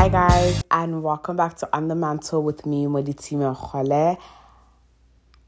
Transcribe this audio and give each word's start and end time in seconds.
Hi 0.00 0.08
guys, 0.08 0.64
and 0.70 1.02
welcome 1.02 1.36
back 1.36 1.56
to 1.58 1.68
On 1.74 1.88
the 1.88 1.94
Mantle 1.94 2.42
with 2.42 2.64
me, 2.64 2.86
Moditime 2.86 3.54
Khole. 3.54 4.18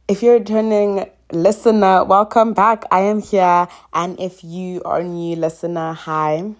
If 0.06 0.22
you're 0.22 0.36
a 0.36 0.38
returning 0.40 1.08
listener, 1.32 2.04
welcome 2.04 2.52
back. 2.52 2.84
I 2.90 3.00
am 3.00 3.22
here, 3.22 3.66
and 3.94 4.20
if 4.20 4.44
you 4.44 4.82
are 4.84 5.00
a 5.00 5.04
new 5.04 5.36
listener, 5.36 5.94
hi, 5.94 6.52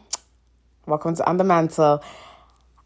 welcome 0.86 1.14
to 1.16 1.28
On 1.28 1.36
the 1.36 1.44
Mantle. 1.44 2.02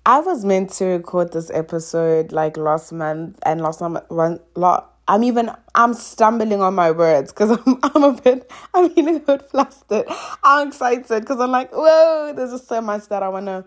I 0.04 0.18
was 0.18 0.44
meant 0.44 0.70
to 0.70 0.86
record 0.86 1.32
this 1.32 1.52
episode 1.54 2.32
like 2.32 2.56
last 2.56 2.90
month, 2.90 3.38
and 3.44 3.60
last 3.60 3.80
month 3.80 4.00
one 4.08 4.40
lot. 4.56 4.92
I'm 5.06 5.22
even 5.22 5.52
I'm 5.76 5.94
stumbling 5.94 6.62
on 6.62 6.74
my 6.74 6.90
words 6.90 7.32
because 7.32 7.56
I'm 7.64 7.78
I'm 7.84 8.02
a 8.02 8.12
bit 8.20 8.50
I'm 8.74 8.90
feeling 8.90 9.16
a 9.18 9.20
bit 9.20 9.48
flustered. 9.50 10.06
I'm 10.42 10.66
excited 10.66 11.20
because 11.20 11.38
I'm 11.38 11.52
like, 11.52 11.70
whoa, 11.70 12.32
there's 12.34 12.50
just 12.50 12.66
so 12.66 12.80
much 12.80 13.06
that 13.10 13.22
I 13.22 13.28
wanna 13.28 13.66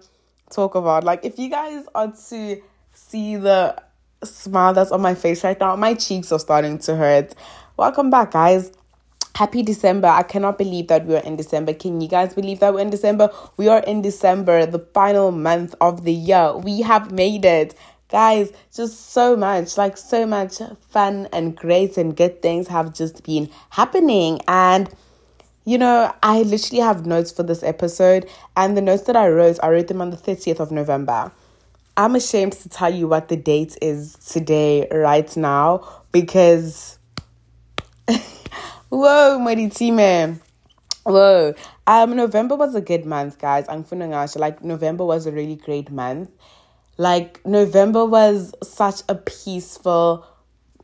talk 0.50 0.76
about. 0.76 1.04
Like 1.04 1.26
if 1.26 1.40
you 1.40 1.50
guys 1.50 1.86
are 1.96 2.12
to 2.30 2.62
see 2.94 3.36
the 3.36 3.82
smile 4.24 4.74
that's 4.74 4.92
on 4.92 5.02
my 5.02 5.16
face 5.16 5.44
right 5.44 5.60
now, 5.60 5.76
my 5.76 5.94
cheeks 5.94 6.32
are 6.32 6.40
starting 6.40 6.78
to 6.80 6.96
hurt. 6.96 7.34
Welcome 7.78 8.10
back, 8.10 8.32
guys. 8.32 8.72
Happy 9.36 9.64
December. 9.64 10.08
I 10.08 10.24
cannot 10.24 10.58
believe 10.58 10.88
that 10.88 11.06
we're 11.06 11.20
in 11.20 11.38
December. 11.38 11.74
Can 11.74 12.02
you 12.02 12.10
guys 12.10 12.34
believe 12.34 12.60
that 12.60 12.74
we're 12.74 12.82
in 12.82 12.90
December? 12.90 13.30
We 13.56 13.70
are 13.70 13.80
in 13.80 14.02
December, 14.02 14.66
the 14.66 14.80
final 14.80 15.32
month 15.32 15.76
of 15.80 16.04
the 16.04 16.12
year. 16.12 16.58
We 16.58 16.82
have 16.82 17.12
made 17.12 17.46
it. 17.46 17.74
Guys, 18.10 18.52
just 18.76 19.12
so 19.12 19.38
much, 19.38 19.78
like 19.78 19.96
so 19.96 20.26
much 20.26 20.56
fun 20.90 21.30
and 21.32 21.56
great 21.56 21.96
and 21.96 22.18
good 22.18 22.42
things 22.42 22.68
have 22.68 22.94
just 22.94 23.24
been 23.24 23.50
happening. 23.70 24.42
And 24.48 24.90
you 25.70 25.78
know, 25.78 26.12
I 26.24 26.42
literally 26.42 26.82
have 26.82 27.06
notes 27.06 27.32
for 27.32 27.44
this 27.44 27.62
episode, 27.62 28.28
and 28.58 28.76
the 28.76 28.82
notes 28.82 29.04
that 29.04 29.16
I 29.16 29.30
wrote, 29.30 29.60
I 29.62 29.70
wrote 29.70 29.88
them 29.88 30.02
on 30.02 30.10
the 30.10 30.18
30th 30.18 30.60
of 30.60 30.72
November. 30.72 31.32
I'm 31.96 32.16
ashamed 32.16 32.54
to 32.54 32.70
tell 32.70 32.92
you 32.92 33.08
what 33.08 33.28
the 33.28 33.36
date 33.36 33.78
is 33.80 34.16
today, 34.16 34.88
right 34.90 35.38
now, 35.38 35.88
because 36.12 36.98
whoa, 38.90 39.38
Moditime. 39.40 40.40
Whoa. 41.04 41.54
Um, 41.86 42.16
November 42.16 42.56
was 42.56 42.74
a 42.74 42.82
good 42.82 43.06
month, 43.06 43.38
guys. 43.38 43.68
I'm 43.70 43.84
feeling 43.84 44.10
like 44.10 44.64
November 44.64 45.06
was 45.06 45.28
a 45.28 45.32
really 45.32 45.56
great 45.56 45.92
month. 45.92 46.32
Like 46.98 47.46
November 47.46 48.06
was 48.06 48.56
such 48.64 49.04
a 49.08 49.14
peaceful, 49.14 50.26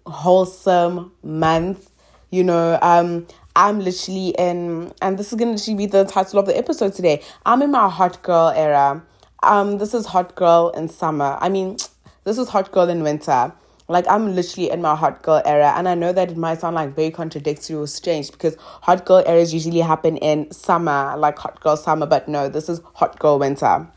wholesome 0.06 1.12
month. 1.24 1.90
You 2.30 2.44
know, 2.44 2.78
um, 2.84 3.26
I'm 3.56 3.80
literally 3.80 4.30
in, 4.38 4.94
and 5.02 5.18
this 5.18 5.32
is 5.32 5.40
going 5.40 5.56
to 5.56 5.62
actually 5.62 5.76
be 5.76 5.86
the 5.86 6.04
title 6.04 6.40
of 6.40 6.46
the 6.46 6.58
episode 6.58 6.94
today. 6.94 7.22
I'm 7.46 7.62
in 7.62 7.72
my 7.72 7.90
hot 7.90 8.22
girl 8.22 8.50
era. 8.50 9.04
Um, 9.44 9.78
this 9.78 9.94
is 9.94 10.06
hot 10.06 10.36
girl 10.36 10.72
in 10.76 10.90
summer. 10.90 11.38
I 11.40 11.50
mean, 11.50 11.78
this 12.26 12.38
is 12.38 12.50
hot 12.50 12.72
girl 12.72 12.90
in 12.90 13.04
winter. 13.04 13.54
Like 13.88 14.06
I'm 14.10 14.36
literally 14.36 14.72
in 14.72 14.82
my 14.82 14.96
hot 14.96 15.22
girl 15.22 15.42
era, 15.46 15.74
and 15.76 15.88
I 15.88 15.94
know 15.94 16.12
that 16.12 16.32
it 16.32 16.38
might 16.38 16.60
sound 16.60 16.76
like 16.76 16.96
very 16.96 17.12
contradictory 17.12 17.76
or 17.76 17.88
strange 17.88 18.32
because 18.32 18.56
hot 18.60 19.06
girl 19.06 19.24
eras 19.26 19.54
usually 19.54 19.80
happen 19.80 20.18
in 20.18 20.52
summer, 20.52 21.16
like 21.18 21.38
hot 21.38 21.62
girl 21.62 21.78
summer. 21.78 22.08
But 22.08 22.28
no, 22.28 22.50
this 22.50 22.68
is 22.68 22.82
hot 22.96 23.20
girl 23.20 23.38
winter 23.38 23.88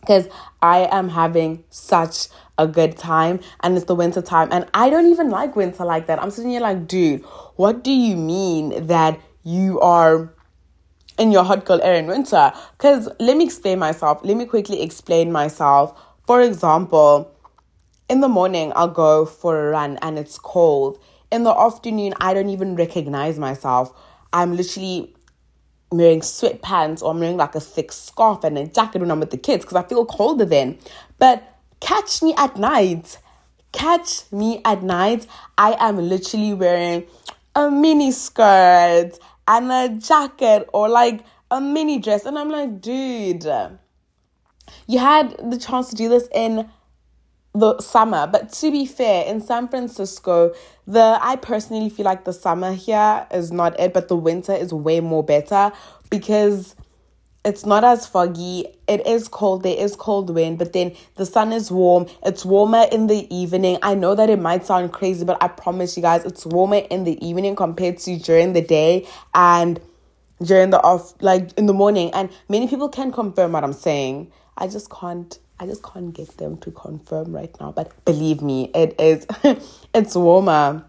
because 0.00 0.28
I 0.60 0.88
am 0.90 1.08
having 1.08 1.64
such 1.70 2.28
a 2.58 2.66
good 2.66 2.96
time 2.96 3.40
and 3.60 3.76
it's 3.76 3.86
the 3.86 3.94
winter 3.94 4.22
time 4.22 4.48
and 4.52 4.66
I 4.74 4.90
don't 4.90 5.06
even 5.06 5.30
like 5.30 5.56
winter 5.56 5.84
like 5.84 6.06
that. 6.06 6.22
I'm 6.22 6.30
sitting 6.30 6.50
here 6.50 6.60
like, 6.60 6.86
dude, 6.86 7.22
what 7.56 7.82
do 7.82 7.90
you 7.90 8.16
mean 8.16 8.86
that 8.86 9.18
you 9.42 9.80
are 9.80 10.32
in 11.18 11.32
your 11.32 11.44
hot 11.44 11.64
girl 11.64 11.80
era 11.82 11.98
in 11.98 12.06
winter? 12.06 12.52
Because 12.76 13.08
let 13.18 13.36
me 13.36 13.44
explain 13.44 13.78
myself. 13.78 14.20
Let 14.22 14.36
me 14.36 14.44
quickly 14.44 14.82
explain 14.82 15.32
myself. 15.32 15.98
For 16.26 16.40
example, 16.40 17.34
in 18.08 18.20
the 18.20 18.28
morning, 18.28 18.72
I'll 18.76 18.88
go 18.88 19.24
for 19.24 19.68
a 19.68 19.70
run 19.70 19.98
and 20.02 20.18
it's 20.18 20.38
cold. 20.38 21.02
In 21.30 21.44
the 21.44 21.58
afternoon, 21.58 22.12
I 22.20 22.34
don't 22.34 22.50
even 22.50 22.76
recognize 22.76 23.38
myself. 23.38 23.92
I'm 24.32 24.54
literally 24.54 25.14
wearing 25.90 26.20
sweatpants 26.20 27.02
or 27.02 27.12
I'm 27.12 27.20
wearing 27.20 27.36
like 27.36 27.54
a 27.54 27.60
thick 27.60 27.92
scarf 27.92 28.44
and 28.44 28.58
a 28.58 28.66
jacket 28.66 29.00
when 29.00 29.10
I'm 29.10 29.20
with 29.20 29.30
the 29.30 29.38
kids 29.38 29.64
because 29.64 29.76
I 29.76 29.82
feel 29.82 30.04
colder 30.04 30.44
then. 30.44 30.78
But 31.18 31.51
catch 31.82 32.22
me 32.22 32.32
at 32.38 32.56
night. 32.56 33.18
Catch 33.72 34.30
me 34.32 34.62
at 34.64 34.82
night. 34.82 35.26
I 35.58 35.76
am 35.78 35.96
literally 35.96 36.54
wearing 36.54 37.04
a 37.54 37.70
mini 37.70 38.12
skirt 38.12 39.10
and 39.48 39.72
a 39.72 39.88
jacket 39.98 40.68
or 40.72 40.88
like 40.88 41.24
a 41.50 41.60
mini 41.60 41.98
dress. 41.98 42.24
And 42.24 42.38
I'm 42.38 42.50
like, 42.50 42.80
dude, 42.80 43.44
you 44.86 44.98
had 44.98 45.36
the 45.50 45.58
chance 45.58 45.90
to 45.90 45.96
do 45.96 46.08
this 46.08 46.28
in 46.32 46.70
the 47.52 47.78
summer. 47.80 48.26
But 48.26 48.52
to 48.52 48.70
be 48.70 48.86
fair, 48.86 49.26
in 49.26 49.40
San 49.40 49.68
Francisco, 49.68 50.54
the 50.86 51.18
I 51.20 51.36
personally 51.36 51.90
feel 51.90 52.04
like 52.04 52.24
the 52.24 52.32
summer 52.32 52.72
here 52.72 53.26
is 53.32 53.50
not 53.50 53.78
it, 53.80 53.92
but 53.92 54.08
the 54.08 54.16
winter 54.16 54.52
is 54.52 54.72
way 54.72 55.00
more 55.00 55.24
better 55.24 55.72
because 56.10 56.76
it's 57.44 57.66
not 57.66 57.82
as 57.82 58.06
foggy. 58.06 58.66
It 58.86 59.04
is 59.06 59.26
cold. 59.26 59.64
There 59.64 59.76
is 59.76 59.96
cold 59.96 60.30
wind, 60.30 60.58
but 60.58 60.72
then 60.72 60.94
the 61.16 61.26
sun 61.26 61.52
is 61.52 61.70
warm. 61.72 62.06
It's 62.24 62.44
warmer 62.44 62.86
in 62.92 63.08
the 63.08 63.32
evening. 63.34 63.78
I 63.82 63.94
know 63.94 64.14
that 64.14 64.30
it 64.30 64.38
might 64.38 64.64
sound 64.64 64.92
crazy, 64.92 65.24
but 65.24 65.42
I 65.42 65.48
promise 65.48 65.96
you 65.96 66.02
guys, 66.02 66.24
it's 66.24 66.46
warmer 66.46 66.76
in 66.76 67.02
the 67.04 67.24
evening 67.26 67.56
compared 67.56 67.98
to 67.98 68.16
during 68.16 68.52
the 68.52 68.60
day 68.60 69.08
and 69.34 69.80
during 70.40 70.70
the 70.70 70.80
off, 70.82 71.14
like 71.20 71.52
in 71.58 71.66
the 71.66 71.72
morning. 71.72 72.10
And 72.14 72.30
many 72.48 72.68
people 72.68 72.88
can 72.88 73.10
confirm 73.10 73.52
what 73.52 73.64
I'm 73.64 73.72
saying. 73.72 74.30
I 74.56 74.68
just 74.68 74.90
can't. 74.90 75.36
I 75.58 75.66
just 75.66 75.84
can't 75.84 76.12
get 76.12 76.36
them 76.38 76.58
to 76.58 76.70
confirm 76.72 77.32
right 77.32 77.54
now. 77.60 77.72
But 77.72 78.04
believe 78.04 78.42
me, 78.42 78.70
it 78.74 79.00
is. 79.00 79.26
it's 79.94 80.14
warmer 80.14 80.84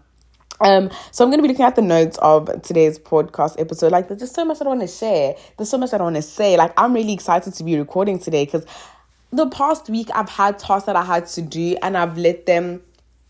um, 0.60 0.90
so 1.10 1.24
I'm 1.24 1.30
going 1.30 1.38
to 1.38 1.42
be 1.42 1.48
looking 1.48 1.64
at 1.64 1.76
the 1.76 1.82
notes 1.82 2.16
of 2.18 2.62
today's 2.62 2.98
podcast 2.98 3.60
episode. 3.60 3.92
Like, 3.92 4.08
there's 4.08 4.20
just 4.20 4.34
so 4.34 4.44
much 4.44 4.60
I 4.60 4.64
want 4.64 4.80
to 4.80 4.86
share. 4.86 5.34
There's 5.56 5.68
so 5.68 5.78
much 5.78 5.92
I 5.92 5.96
want 5.96 6.16
to 6.16 6.22
say. 6.22 6.56
Like, 6.56 6.72
I'm 6.76 6.92
really 6.92 7.12
excited 7.12 7.54
to 7.54 7.64
be 7.64 7.76
recording 7.76 8.18
today 8.18 8.44
because 8.44 8.64
the 9.32 9.48
past 9.48 9.88
week 9.88 10.08
I've 10.14 10.28
had 10.28 10.58
tasks 10.58 10.86
that 10.86 10.96
I 10.96 11.04
had 11.04 11.26
to 11.28 11.42
do 11.42 11.76
and 11.82 11.96
I've 11.96 12.16
let 12.16 12.46
them 12.46 12.82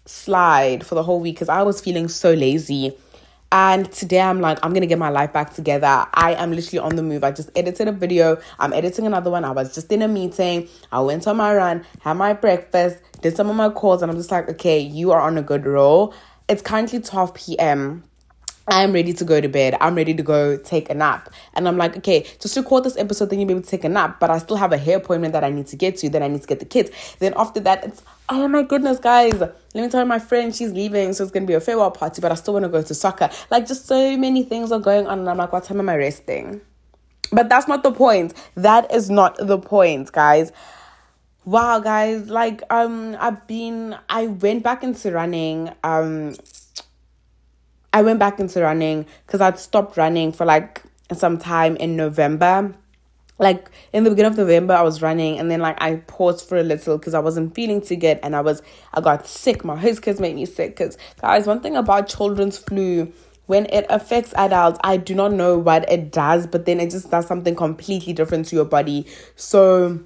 slide 0.04 0.84
for 0.84 0.94
the 0.94 1.02
whole 1.02 1.20
week 1.20 1.36
because 1.36 1.48
I 1.48 1.62
was 1.62 1.80
feeling 1.80 2.08
so 2.08 2.32
lazy. 2.34 2.94
And 3.50 3.90
today 3.92 4.20
I'm 4.20 4.40
like, 4.40 4.58
I'm 4.62 4.74
gonna 4.74 4.86
get 4.86 4.98
my 4.98 5.10
life 5.10 5.32
back 5.32 5.54
together. 5.54 6.06
I 6.12 6.34
am 6.34 6.50
literally 6.50 6.80
on 6.80 6.96
the 6.96 7.02
move. 7.02 7.22
I 7.22 7.30
just 7.30 7.50
edited 7.54 7.86
a 7.86 7.92
video. 7.92 8.38
I'm 8.58 8.72
editing 8.72 9.06
another 9.06 9.30
one. 9.30 9.44
I 9.44 9.52
was 9.52 9.72
just 9.74 9.92
in 9.92 10.02
a 10.02 10.08
meeting. 10.08 10.68
I 10.90 11.00
went 11.00 11.26
on 11.26 11.36
my 11.36 11.54
run, 11.54 11.86
had 12.00 12.14
my 12.14 12.32
breakfast, 12.32 12.98
did 13.22 13.36
some 13.36 13.48
of 13.48 13.56
my 13.56 13.70
calls, 13.70 14.02
and 14.02 14.10
I'm 14.10 14.16
just 14.18 14.32
like, 14.32 14.48
okay, 14.50 14.80
you 14.80 15.12
are 15.12 15.20
on 15.20 15.38
a 15.38 15.42
good 15.42 15.66
roll. 15.66 16.12
It's 16.48 16.60
currently 16.60 17.00
12 17.00 17.34
p.m. 17.34 18.04
I'm 18.66 18.92
ready 18.92 19.12
to 19.14 19.24
go 19.24 19.40
to 19.40 19.48
bed. 19.48 19.76
I'm 19.80 19.94
ready 19.94 20.14
to 20.14 20.22
go 20.22 20.56
take 20.56 20.88
a 20.90 20.94
nap. 20.94 21.30
And 21.54 21.68
I'm 21.68 21.76
like, 21.76 21.96
okay, 21.98 22.26
just 22.40 22.56
record 22.56 22.84
this 22.84 22.96
episode, 22.96 23.30
then 23.30 23.38
you'll 23.38 23.48
be 23.48 23.54
able 23.54 23.62
to 23.62 23.68
take 23.68 23.84
a 23.84 23.88
nap. 23.88 24.20
But 24.20 24.30
I 24.30 24.38
still 24.38 24.56
have 24.56 24.72
a 24.72 24.78
hair 24.78 24.98
appointment 24.98 25.32
that 25.32 25.44
I 25.44 25.50
need 25.50 25.66
to 25.68 25.76
get 25.76 25.98
to. 25.98 26.08
Then 26.08 26.22
I 26.22 26.28
need 26.28 26.42
to 26.42 26.46
get 26.46 26.60
the 26.60 26.66
kids. 26.66 26.90
Then 27.18 27.34
after 27.36 27.60
that, 27.60 27.84
it's, 27.84 28.02
oh 28.28 28.48
my 28.48 28.62
goodness, 28.62 28.98
guys. 28.98 29.38
Let 29.38 29.54
me 29.74 29.88
tell 29.88 30.04
my 30.06 30.18
friend, 30.18 30.54
she's 30.54 30.72
leaving. 30.72 31.12
So 31.12 31.24
it's 31.24 31.32
going 31.32 31.44
to 31.44 31.46
be 31.46 31.54
a 31.54 31.60
farewell 31.60 31.90
party, 31.90 32.20
but 32.22 32.32
I 32.32 32.34
still 32.34 32.54
want 32.54 32.64
to 32.64 32.70
go 32.70 32.82
to 32.82 32.94
soccer. 32.94 33.30
Like, 33.50 33.66
just 33.66 33.86
so 33.86 34.16
many 34.16 34.42
things 34.42 34.72
are 34.72 34.80
going 34.80 35.06
on. 35.06 35.20
And 35.20 35.30
I'm 35.30 35.36
like, 35.36 35.52
what 35.52 35.64
time 35.64 35.78
am 35.78 35.88
I 35.88 35.96
resting? 35.96 36.60
But 37.32 37.48
that's 37.48 37.68
not 37.68 37.82
the 37.82 37.92
point. 37.92 38.34
That 38.54 38.92
is 38.92 39.10
not 39.10 39.36
the 39.38 39.58
point, 39.58 40.12
guys 40.12 40.52
wow 41.44 41.78
guys 41.78 42.30
like 42.30 42.62
um 42.70 43.14
i've 43.20 43.46
been 43.46 43.94
i 44.08 44.26
went 44.26 44.62
back 44.62 44.82
into 44.82 45.12
running 45.12 45.70
um 45.82 46.34
i 47.92 48.00
went 48.00 48.18
back 48.18 48.40
into 48.40 48.62
running 48.62 49.04
because 49.26 49.42
i'd 49.42 49.58
stopped 49.58 49.96
running 49.96 50.32
for 50.32 50.44
like 50.46 50.82
some 51.12 51.38
time 51.38 51.76
in 51.76 51.96
november. 51.96 52.74
Like 53.36 53.68
in 53.92 54.04
the 54.04 54.10
beginning 54.10 54.32
of 54.32 54.38
november 54.38 54.74
i 54.74 54.82
was 54.82 55.02
running 55.02 55.38
and 55.38 55.50
then 55.50 55.60
like 55.60 55.76
i 55.82 55.96
paused 56.06 56.48
for 56.48 56.56
a 56.56 56.62
little 56.62 56.96
because 56.96 57.14
i 57.14 57.18
wasn't 57.18 57.54
feeling 57.54 57.82
too 57.82 57.96
good 57.96 58.20
and 58.22 58.34
i 58.34 58.40
was 58.40 58.62
i 58.94 59.00
got 59.00 59.26
sick. 59.26 59.64
My 59.64 59.76
host 59.76 60.02
kids 60.02 60.20
made 60.20 60.36
me 60.36 60.46
sick 60.46 60.76
because 60.76 60.96
guys 61.20 61.46
one 61.46 61.60
thing 61.60 61.76
about 61.76 62.08
children's 62.08 62.56
flu 62.56 63.12
when 63.46 63.66
it 63.66 63.86
affects 63.90 64.32
adults 64.34 64.78
i 64.84 64.96
do 64.96 65.14
not 65.16 65.32
know 65.32 65.58
what 65.58 65.90
it 65.90 66.12
does 66.12 66.46
but 66.46 66.64
then 66.64 66.78
it 66.78 66.90
just 66.90 67.10
does 67.10 67.26
something 67.26 67.56
completely 67.56 68.12
different 68.12 68.46
to 68.46 68.56
your 68.56 68.64
body. 68.64 69.04
So 69.34 70.00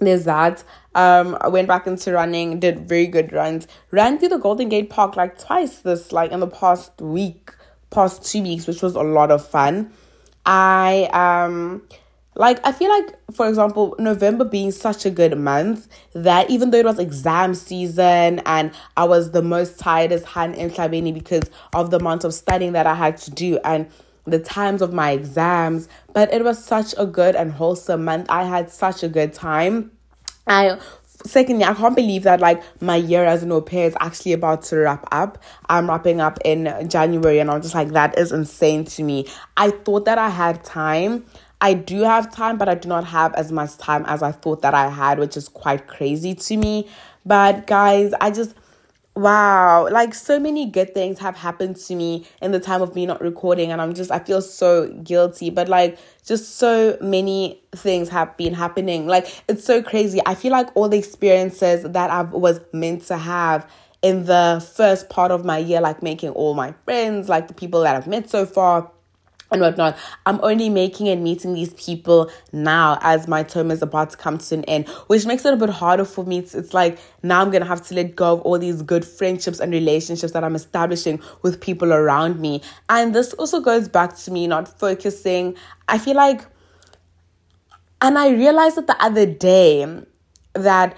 there's 0.00 0.24
that. 0.24 0.62
Um, 0.94 1.38
I 1.40 1.48
went 1.48 1.68
back 1.68 1.86
into 1.86 2.12
running, 2.12 2.58
did 2.58 2.88
very 2.88 3.06
good 3.06 3.32
runs. 3.32 3.68
Ran 3.90 4.18
through 4.18 4.30
the 4.30 4.38
Golden 4.38 4.68
Gate 4.68 4.90
Park 4.90 5.16
like 5.16 5.38
twice 5.38 5.78
this, 5.78 6.12
like 6.12 6.32
in 6.32 6.40
the 6.40 6.48
past 6.48 7.00
week, 7.00 7.52
past 7.90 8.24
two 8.24 8.42
weeks, 8.42 8.66
which 8.66 8.82
was 8.82 8.94
a 8.94 9.02
lot 9.02 9.30
of 9.30 9.46
fun. 9.46 9.92
I 10.46 11.04
um 11.12 11.82
like 12.34 12.64
I 12.66 12.72
feel 12.72 12.88
like 12.88 13.14
for 13.34 13.48
example 13.48 13.94
November 13.98 14.44
being 14.44 14.70
such 14.70 15.04
a 15.04 15.10
good 15.10 15.36
month 15.36 15.88
that 16.14 16.48
even 16.48 16.70
though 16.70 16.78
it 16.78 16.86
was 16.86 16.98
exam 16.98 17.54
season 17.54 18.40
and 18.46 18.72
I 18.96 19.04
was 19.04 19.32
the 19.32 19.42
most 19.42 19.78
tired 19.78 20.12
as 20.12 20.24
Han 20.24 20.54
in 20.54 20.70
Sabini 20.70 21.12
because 21.12 21.50
of 21.74 21.90
the 21.90 21.98
amount 21.98 22.24
of 22.24 22.32
studying 22.32 22.72
that 22.72 22.86
I 22.86 22.94
had 22.94 23.16
to 23.18 23.30
do 23.30 23.58
and 23.64 23.88
the 24.30 24.38
times 24.38 24.82
of 24.82 24.92
my 24.92 25.10
exams, 25.10 25.88
but 26.12 26.32
it 26.32 26.44
was 26.44 26.62
such 26.62 26.94
a 26.98 27.06
good 27.06 27.36
and 27.36 27.52
wholesome 27.52 28.04
month. 28.04 28.26
I 28.28 28.44
had 28.44 28.70
such 28.70 29.02
a 29.02 29.08
good 29.08 29.32
time. 29.32 29.92
I 30.46 30.78
secondly, 31.26 31.64
I 31.64 31.74
can't 31.74 31.94
believe 31.94 32.22
that 32.24 32.40
like 32.40 32.62
my 32.80 32.96
year 32.96 33.24
as 33.24 33.42
an 33.42 33.52
au 33.52 33.60
pair 33.60 33.86
is 33.86 33.96
actually 34.00 34.32
about 34.32 34.62
to 34.64 34.76
wrap 34.76 35.06
up. 35.12 35.38
I'm 35.68 35.88
wrapping 35.88 36.20
up 36.20 36.38
in 36.44 36.88
January, 36.88 37.38
and 37.38 37.50
I'm 37.50 37.62
just 37.62 37.74
like, 37.74 37.88
that 37.88 38.18
is 38.18 38.32
insane 38.32 38.84
to 38.86 39.02
me. 39.02 39.26
I 39.56 39.70
thought 39.70 40.04
that 40.06 40.18
I 40.18 40.28
had 40.28 40.64
time. 40.64 41.24
I 41.60 41.74
do 41.74 42.00
have 42.02 42.32
time, 42.32 42.56
but 42.56 42.68
I 42.68 42.74
do 42.74 42.88
not 42.88 43.04
have 43.04 43.34
as 43.34 43.52
much 43.52 43.76
time 43.76 44.04
as 44.06 44.22
I 44.22 44.32
thought 44.32 44.62
that 44.62 44.72
I 44.72 44.88
had, 44.88 45.18
which 45.18 45.36
is 45.36 45.48
quite 45.48 45.86
crazy 45.86 46.34
to 46.34 46.56
me. 46.56 46.88
But 47.26 47.66
guys, 47.66 48.14
I 48.20 48.30
just 48.30 48.54
wow. 49.20 49.88
Like 49.90 50.14
so 50.14 50.38
many 50.38 50.66
good 50.66 50.94
things 50.94 51.18
have 51.18 51.36
happened 51.36 51.76
to 51.76 51.94
me 51.94 52.26
in 52.40 52.52
the 52.52 52.60
time 52.60 52.82
of 52.82 52.94
me 52.94 53.06
not 53.06 53.20
recording 53.20 53.70
and 53.70 53.80
i'm 53.80 53.94
just 53.94 54.10
i 54.10 54.18
feel 54.18 54.42
so 54.42 54.90
guilty. 55.04 55.50
But 55.50 55.68
like 55.68 55.98
just 56.24 56.56
so 56.56 56.96
many 57.00 57.62
things 57.72 58.08
have 58.08 58.36
been 58.36 58.54
happening. 58.54 59.06
Like 59.06 59.42
it's 59.48 59.64
so 59.64 59.82
crazy. 59.82 60.20
I 60.26 60.34
feel 60.34 60.52
like 60.52 60.68
all 60.74 60.88
the 60.88 60.98
experiences 60.98 61.82
that 61.82 62.10
i 62.10 62.22
was 62.22 62.60
meant 62.72 63.02
to 63.06 63.16
have 63.16 63.70
in 64.02 64.24
the 64.24 64.66
first 64.74 65.10
part 65.10 65.30
of 65.30 65.44
my 65.44 65.58
year 65.58 65.80
like 65.80 66.02
making 66.02 66.30
all 66.30 66.54
my 66.54 66.72
friends 66.84 67.28
like 67.28 67.48
the 67.48 67.54
people 67.54 67.82
that 67.82 67.94
i've 67.94 68.06
met 68.06 68.30
so 68.30 68.46
far 68.46 68.90
and 69.50 69.60
whatnot. 69.60 69.96
I'm 70.26 70.40
only 70.42 70.68
making 70.68 71.08
and 71.08 71.22
meeting 71.22 71.54
these 71.54 71.74
people 71.74 72.30
now 72.52 72.98
as 73.02 73.26
my 73.26 73.42
term 73.42 73.70
is 73.70 73.82
about 73.82 74.10
to 74.10 74.16
come 74.16 74.38
to 74.38 74.54
an 74.54 74.64
end, 74.64 74.88
which 75.08 75.26
makes 75.26 75.44
it 75.44 75.52
a 75.52 75.56
bit 75.56 75.70
harder 75.70 76.04
for 76.04 76.24
me. 76.24 76.38
It's, 76.38 76.54
it's 76.54 76.74
like 76.74 76.98
now 77.22 77.40
I'm 77.40 77.50
gonna 77.50 77.64
have 77.64 77.86
to 77.88 77.94
let 77.94 78.16
go 78.16 78.34
of 78.34 78.40
all 78.42 78.58
these 78.58 78.82
good 78.82 79.04
friendships 79.04 79.60
and 79.60 79.72
relationships 79.72 80.32
that 80.32 80.44
I'm 80.44 80.54
establishing 80.54 81.20
with 81.42 81.60
people 81.60 81.92
around 81.92 82.40
me. 82.40 82.62
And 82.88 83.14
this 83.14 83.32
also 83.34 83.60
goes 83.60 83.88
back 83.88 84.16
to 84.18 84.30
me 84.30 84.46
not 84.46 84.78
focusing. 84.78 85.56
I 85.88 85.98
feel 85.98 86.16
like, 86.16 86.42
and 88.00 88.18
I 88.18 88.30
realized 88.30 88.78
it 88.78 88.86
the 88.86 89.02
other 89.02 89.26
day 89.26 89.86
that 90.54 90.96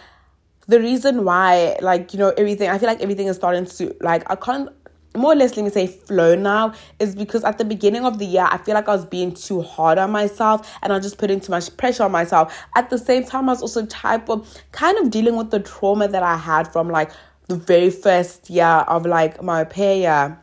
the 0.69 0.81
reason 0.81 1.25
why, 1.25 1.77
like, 1.81 2.13
you 2.13 2.19
know, 2.19 2.33
everything, 2.39 2.71
I 2.71 2.79
feel 2.79 2.89
like 2.89 3.01
everything 3.01 3.27
is 3.27 3.37
starting 3.37 3.67
to, 3.67 3.97
like, 4.01 4.31
I 4.31 4.37
can't 4.37 4.69
more 5.17 5.33
or 5.33 5.37
less 5.37 5.57
let 5.57 5.65
me 5.65 5.71
say 5.71 5.87
flow 5.87 6.35
now 6.35 6.73
is 6.99 7.15
because 7.15 7.45
at 7.45 7.59
the 7.59 7.65
beginning 7.65 8.05
of 8.05 8.19
the 8.19 8.25
year 8.25 8.47
I 8.51 8.59
feel 8.59 8.75
like 8.75 8.89
I 8.89 8.97
was 8.97 9.05
being 9.05 9.33
too 9.35 9.63
hard 9.63 9.99
on 9.99 10.11
myself 10.11 10.71
and 10.83 10.93
I 10.93 10.97
was 10.97 11.05
just 11.05 11.19
putting 11.19 11.41
too 11.41 11.51
much 11.51 11.77
pressure 11.77 12.05
on 12.05 12.13
myself. 12.13 12.59
At 12.77 12.91
the 12.91 12.99
same 12.99 13.25
time 13.25 13.49
I 13.49 13.53
was 13.53 13.63
also 13.63 13.85
type 13.87 14.29
of 14.29 14.49
kind 14.73 14.99
of 14.99 15.11
dealing 15.11 15.37
with 15.37 15.51
the 15.51 15.61
trauma 15.61 16.09
that 16.09 16.23
I 16.23 16.37
had 16.37 16.73
from 16.73 16.89
like 16.89 17.11
the 17.49 17.57
very 17.57 17.91
first 17.91 18.49
year 18.49 18.65
of 18.65 19.05
like 19.05 19.43
my 19.43 19.65
pair 19.65 19.97
year 19.97 20.39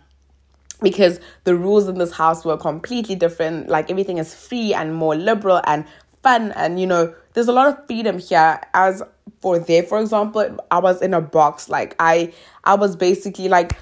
because 0.81 1.19
the 1.43 1.55
rules 1.55 1.87
in 1.87 1.97
this 1.97 2.11
house 2.11 2.45
were 2.45 2.57
completely 2.57 3.15
different. 3.15 3.69
Like 3.69 3.89
everything 3.89 4.17
is 4.17 4.33
free 4.33 4.73
and 4.73 4.93
more 4.93 5.15
liberal 5.15 5.61
and 5.65 5.85
fun 6.21 6.51
and 6.53 6.79
you 6.79 6.85
know 6.85 7.13
there's 7.33 7.47
a 7.47 7.53
lot 7.53 7.67
of 7.67 7.87
freedom 7.87 8.19
here 8.19 8.59
as 8.73 9.01
for 9.41 9.57
there 9.57 9.83
for 9.83 10.01
example 10.01 10.57
I 10.69 10.79
was 10.79 11.01
in 11.01 11.13
a 11.13 11.21
box 11.21 11.69
like 11.69 11.95
I 11.97 12.33
I 12.65 12.75
was 12.75 12.97
basically 12.97 13.47
like 13.47 13.77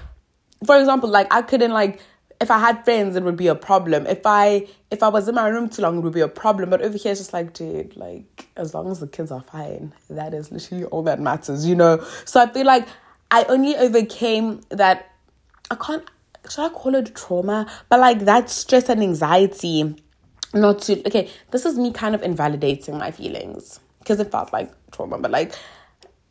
for 0.64 0.78
example, 0.78 1.08
like 1.08 1.32
I 1.32 1.42
couldn't 1.42 1.72
like 1.72 2.00
if 2.40 2.50
I 2.50 2.58
had 2.58 2.84
friends, 2.84 3.16
it 3.16 3.24
would 3.24 3.36
be 3.36 3.48
a 3.48 3.54
problem. 3.54 4.06
If 4.06 4.24
I 4.24 4.66
if 4.90 5.02
I 5.02 5.08
was 5.08 5.28
in 5.28 5.34
my 5.34 5.48
room 5.48 5.68
too 5.68 5.82
long, 5.82 5.98
it 5.98 6.00
would 6.00 6.12
be 6.12 6.20
a 6.20 6.28
problem. 6.28 6.70
But 6.70 6.82
over 6.82 6.96
here, 6.96 7.12
it's 7.12 7.20
just 7.20 7.32
like, 7.32 7.52
dude, 7.52 7.96
like 7.96 8.48
as 8.56 8.74
long 8.74 8.90
as 8.90 9.00
the 9.00 9.08
kids 9.08 9.30
are 9.30 9.42
fine, 9.42 9.92
that 10.10 10.34
is 10.34 10.52
literally 10.52 10.84
all 10.84 11.02
that 11.04 11.20
matters, 11.20 11.66
you 11.66 11.74
know. 11.74 12.04
So 12.24 12.40
I 12.40 12.48
feel 12.48 12.66
like 12.66 12.86
I 13.30 13.44
only 13.44 13.76
overcame 13.76 14.60
that. 14.70 15.10
I 15.70 15.74
can't. 15.74 16.08
Should 16.48 16.64
I 16.64 16.68
call 16.70 16.94
it 16.94 17.14
trauma? 17.14 17.70
But 17.88 18.00
like 18.00 18.20
that 18.20 18.48
stress 18.50 18.88
and 18.88 19.02
anxiety, 19.02 19.96
not 20.54 20.80
to. 20.82 21.06
Okay, 21.06 21.30
this 21.50 21.66
is 21.66 21.76
me 21.76 21.92
kind 21.92 22.14
of 22.14 22.22
invalidating 22.22 22.98
my 22.98 23.10
feelings 23.10 23.80
because 23.98 24.20
it 24.20 24.30
felt 24.30 24.52
like 24.52 24.70
trauma, 24.92 25.18
but 25.18 25.30
like 25.30 25.54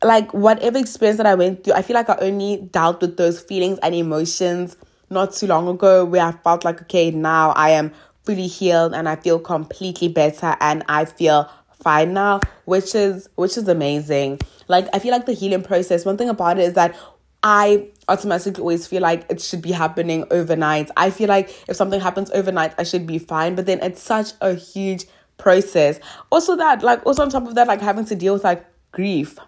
like 0.02 0.32
whatever 0.32 0.78
experience 0.78 1.16
that 1.16 1.26
I 1.26 1.34
went 1.34 1.64
through, 1.64 1.74
I 1.74 1.82
feel 1.82 1.94
like 1.94 2.08
I 2.08 2.16
only 2.20 2.68
dealt 2.72 3.00
with 3.00 3.16
those 3.16 3.40
feelings 3.40 3.78
and 3.82 3.94
emotions 3.94 4.76
not 5.10 5.32
too 5.32 5.46
long 5.46 5.68
ago 5.68 6.04
where 6.04 6.22
I 6.22 6.32
felt 6.32 6.64
like, 6.64 6.82
okay, 6.82 7.10
now 7.10 7.50
I 7.50 7.70
am 7.70 7.92
fully 8.24 8.46
healed 8.46 8.94
and 8.94 9.08
I 9.08 9.16
feel 9.16 9.38
completely 9.38 10.08
better 10.08 10.56
and 10.60 10.84
I 10.88 11.04
feel 11.04 11.50
fine 11.72 12.12
now, 12.12 12.40
which 12.66 12.94
is 12.94 13.28
which 13.36 13.56
is 13.56 13.66
amazing. 13.68 14.40
Like 14.68 14.88
I 14.92 14.98
feel 14.98 15.12
like 15.12 15.26
the 15.26 15.32
healing 15.32 15.62
process, 15.62 16.04
one 16.04 16.16
thing 16.16 16.28
about 16.28 16.58
it 16.58 16.64
is 16.64 16.74
that 16.74 16.94
I 17.42 17.88
automatically 18.08 18.60
always 18.60 18.86
feel 18.86 19.00
like 19.00 19.24
it 19.30 19.40
should 19.40 19.62
be 19.62 19.72
happening 19.72 20.24
overnight. 20.30 20.90
I 20.96 21.10
feel 21.10 21.28
like 21.28 21.50
if 21.68 21.76
something 21.76 22.00
happens 22.00 22.30
overnight, 22.32 22.74
I 22.78 22.82
should 22.82 23.06
be 23.06 23.18
fine. 23.18 23.54
But 23.54 23.66
then 23.66 23.80
it's 23.80 24.02
such 24.02 24.32
a 24.40 24.54
huge 24.54 25.06
process. 25.38 25.98
Also 26.30 26.56
that 26.56 26.82
like 26.82 27.04
also 27.06 27.22
on 27.22 27.30
top 27.30 27.46
of 27.46 27.54
that, 27.54 27.66
like 27.66 27.80
having 27.80 28.04
to 28.06 28.14
deal 28.14 28.34
with 28.34 28.44
like 28.44 28.64
grief 28.92 29.38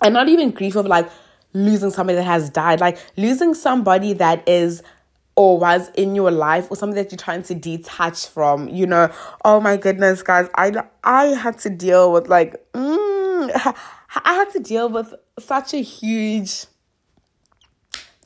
and 0.00 0.14
not 0.14 0.28
even 0.28 0.50
grief 0.50 0.76
of 0.76 0.86
like 0.86 1.08
losing 1.52 1.90
somebody 1.90 2.16
that 2.16 2.24
has 2.24 2.50
died, 2.50 2.80
like 2.80 2.98
losing 3.16 3.54
somebody 3.54 4.12
that 4.14 4.46
is 4.48 4.82
or 5.36 5.56
was 5.58 5.88
in 5.94 6.16
your 6.16 6.32
life 6.32 6.66
or 6.70 6.76
something 6.76 6.96
that 6.96 7.12
you're 7.12 7.18
trying 7.18 7.42
to 7.44 7.54
detach 7.54 8.26
from, 8.26 8.68
you 8.68 8.86
know. 8.86 9.10
Oh 9.44 9.60
my 9.60 9.76
goodness, 9.76 10.22
guys, 10.22 10.48
I 10.56 10.72
I 11.04 11.26
had 11.26 11.58
to 11.60 11.70
deal 11.70 12.12
with 12.12 12.28
like 12.28 12.56
mm, 12.72 13.50
I 14.24 14.34
had 14.34 14.50
to 14.50 14.60
deal 14.60 14.88
with 14.88 15.14
such 15.38 15.74
a 15.74 15.82
huge 15.82 16.66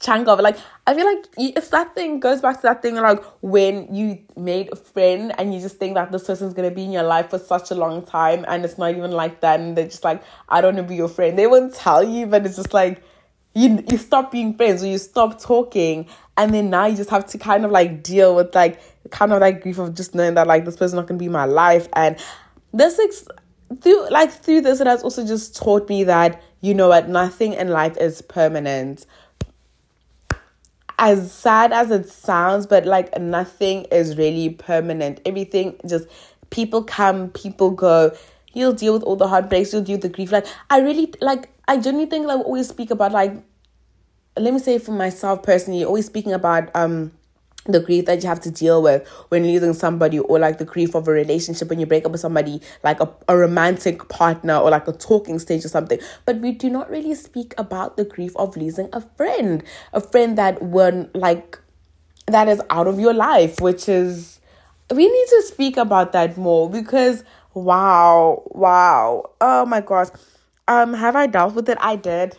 chunk 0.02 0.28
of 0.28 0.38
it. 0.38 0.42
Like 0.42 0.58
I 0.86 0.94
feel 0.94 1.06
like 1.06 1.26
it's 1.38 1.68
that 1.68 1.94
thing 1.94 2.20
goes 2.20 2.40
back 2.40 2.56
to 2.56 2.62
that 2.62 2.82
thing 2.82 2.96
like 2.96 3.22
when 3.40 3.94
you 3.94 4.18
made 4.36 4.70
a 4.72 4.76
friend 4.76 5.32
and 5.38 5.54
you 5.54 5.60
just 5.60 5.76
think 5.76 5.94
that 5.94 6.12
this 6.12 6.24
person's 6.26 6.54
gonna 6.54 6.70
be 6.70 6.84
in 6.84 6.92
your 6.92 7.04
life 7.04 7.30
for 7.30 7.38
such 7.38 7.70
a 7.70 7.74
long 7.74 8.04
time 8.04 8.44
and 8.48 8.64
it's 8.64 8.78
not 8.78 8.90
even 8.90 9.12
like 9.12 9.40
that 9.40 9.60
and 9.60 9.76
they're 9.76 9.86
just 9.86 10.04
like 10.04 10.22
I 10.48 10.60
don't 10.60 10.74
want 10.74 10.86
to 10.86 10.90
be 10.90 10.96
your 10.96 11.08
friend. 11.08 11.38
They 11.38 11.46
won't 11.46 11.74
tell 11.74 12.02
you, 12.02 12.26
but 12.26 12.44
it's 12.44 12.56
just 12.56 12.74
like 12.74 13.02
you 13.54 13.84
you 13.88 13.98
stop 13.98 14.32
being 14.32 14.56
friends 14.56 14.82
or 14.82 14.86
you 14.86 14.98
stop 14.98 15.40
talking 15.40 16.08
and 16.36 16.54
then 16.54 16.70
now 16.70 16.86
you 16.86 16.96
just 16.96 17.10
have 17.10 17.26
to 17.26 17.38
kind 17.38 17.64
of 17.64 17.70
like 17.70 18.02
deal 18.02 18.34
with 18.34 18.54
like 18.54 18.80
kind 19.10 19.32
of 19.32 19.40
like 19.40 19.62
grief 19.62 19.78
of 19.78 19.94
just 19.94 20.14
knowing 20.14 20.34
that 20.34 20.46
like 20.46 20.64
this 20.64 20.76
person's 20.76 20.94
not 20.94 21.06
gonna 21.06 21.18
be 21.18 21.28
my 21.28 21.44
life 21.44 21.88
and 21.94 22.18
this 22.72 22.98
ex- 22.98 23.28
through 23.80 24.08
like 24.10 24.30
through 24.30 24.60
this 24.60 24.80
it 24.80 24.86
has 24.86 25.02
also 25.02 25.26
just 25.26 25.56
taught 25.56 25.88
me 25.88 26.04
that 26.04 26.42
you 26.60 26.74
know 26.74 26.88
what 26.88 27.08
nothing 27.08 27.52
in 27.54 27.68
life 27.68 27.96
is 27.98 28.22
permanent 28.22 29.06
as 30.98 31.32
sad 31.32 31.72
as 31.72 31.90
it 31.90 32.08
sounds, 32.08 32.66
but 32.66 32.86
like 32.86 33.18
nothing 33.20 33.84
is 33.84 34.16
really 34.16 34.50
permanent. 34.50 35.20
Everything 35.24 35.76
just 35.86 36.08
people 36.50 36.82
come, 36.82 37.30
people 37.30 37.70
go. 37.70 38.14
You'll 38.54 38.72
deal 38.74 38.92
with 38.92 39.02
all 39.02 39.16
the 39.16 39.28
heartbreaks, 39.28 39.72
you'll 39.72 39.82
deal 39.82 39.94
with 39.94 40.02
the 40.02 40.08
grief. 40.08 40.32
Like 40.32 40.46
I 40.70 40.80
really 40.80 41.12
like 41.20 41.48
I 41.68 41.76
genuinely 41.76 42.10
think 42.10 42.26
like 42.26 42.40
always 42.44 42.68
speak 42.68 42.90
about 42.90 43.12
like 43.12 43.34
let 44.38 44.52
me 44.52 44.58
say 44.60 44.78
for 44.78 44.92
myself 44.92 45.42
personally, 45.42 45.84
always 45.84 46.06
speaking 46.06 46.32
about 46.32 46.74
um 46.74 47.12
the 47.64 47.80
grief 47.80 48.06
that 48.06 48.22
you 48.22 48.28
have 48.28 48.40
to 48.40 48.50
deal 48.50 48.82
with 48.82 49.06
when 49.28 49.44
losing 49.44 49.72
somebody 49.72 50.18
or 50.18 50.38
like 50.38 50.58
the 50.58 50.64
grief 50.64 50.94
of 50.94 51.06
a 51.06 51.12
relationship 51.12 51.68
when 51.68 51.78
you 51.78 51.86
break 51.86 52.04
up 52.04 52.10
with 52.10 52.20
somebody 52.20 52.60
like 52.82 53.00
a, 53.00 53.08
a 53.28 53.36
romantic 53.36 54.08
partner 54.08 54.56
or 54.56 54.70
like 54.70 54.88
a 54.88 54.92
talking 54.92 55.38
stage 55.38 55.64
or 55.64 55.68
something. 55.68 55.98
But 56.26 56.38
we 56.38 56.52
do 56.52 56.68
not 56.68 56.90
really 56.90 57.14
speak 57.14 57.54
about 57.58 57.96
the 57.96 58.04
grief 58.04 58.36
of 58.36 58.56
losing 58.56 58.88
a 58.92 59.00
friend 59.00 59.62
a 59.92 60.00
friend 60.00 60.36
that 60.38 60.62
when 60.62 61.10
like 61.14 61.58
that 62.26 62.48
is 62.48 62.60
out 62.70 62.86
of 62.86 62.98
your 62.98 63.12
life 63.12 63.60
which 63.60 63.88
is 63.88 64.40
we 64.90 65.08
need 65.08 65.26
to 65.28 65.42
speak 65.42 65.76
about 65.76 66.12
that 66.12 66.36
more 66.36 66.68
because 66.68 67.24
wow 67.54 68.42
wow. 68.46 69.30
Oh 69.40 69.66
my 69.66 69.80
gosh. 69.80 70.08
Um 70.68 70.94
have 70.94 71.16
i 71.16 71.26
dealt 71.26 71.54
with 71.54 71.68
it? 71.68 71.78
I 71.80 71.96
did. 71.96 72.36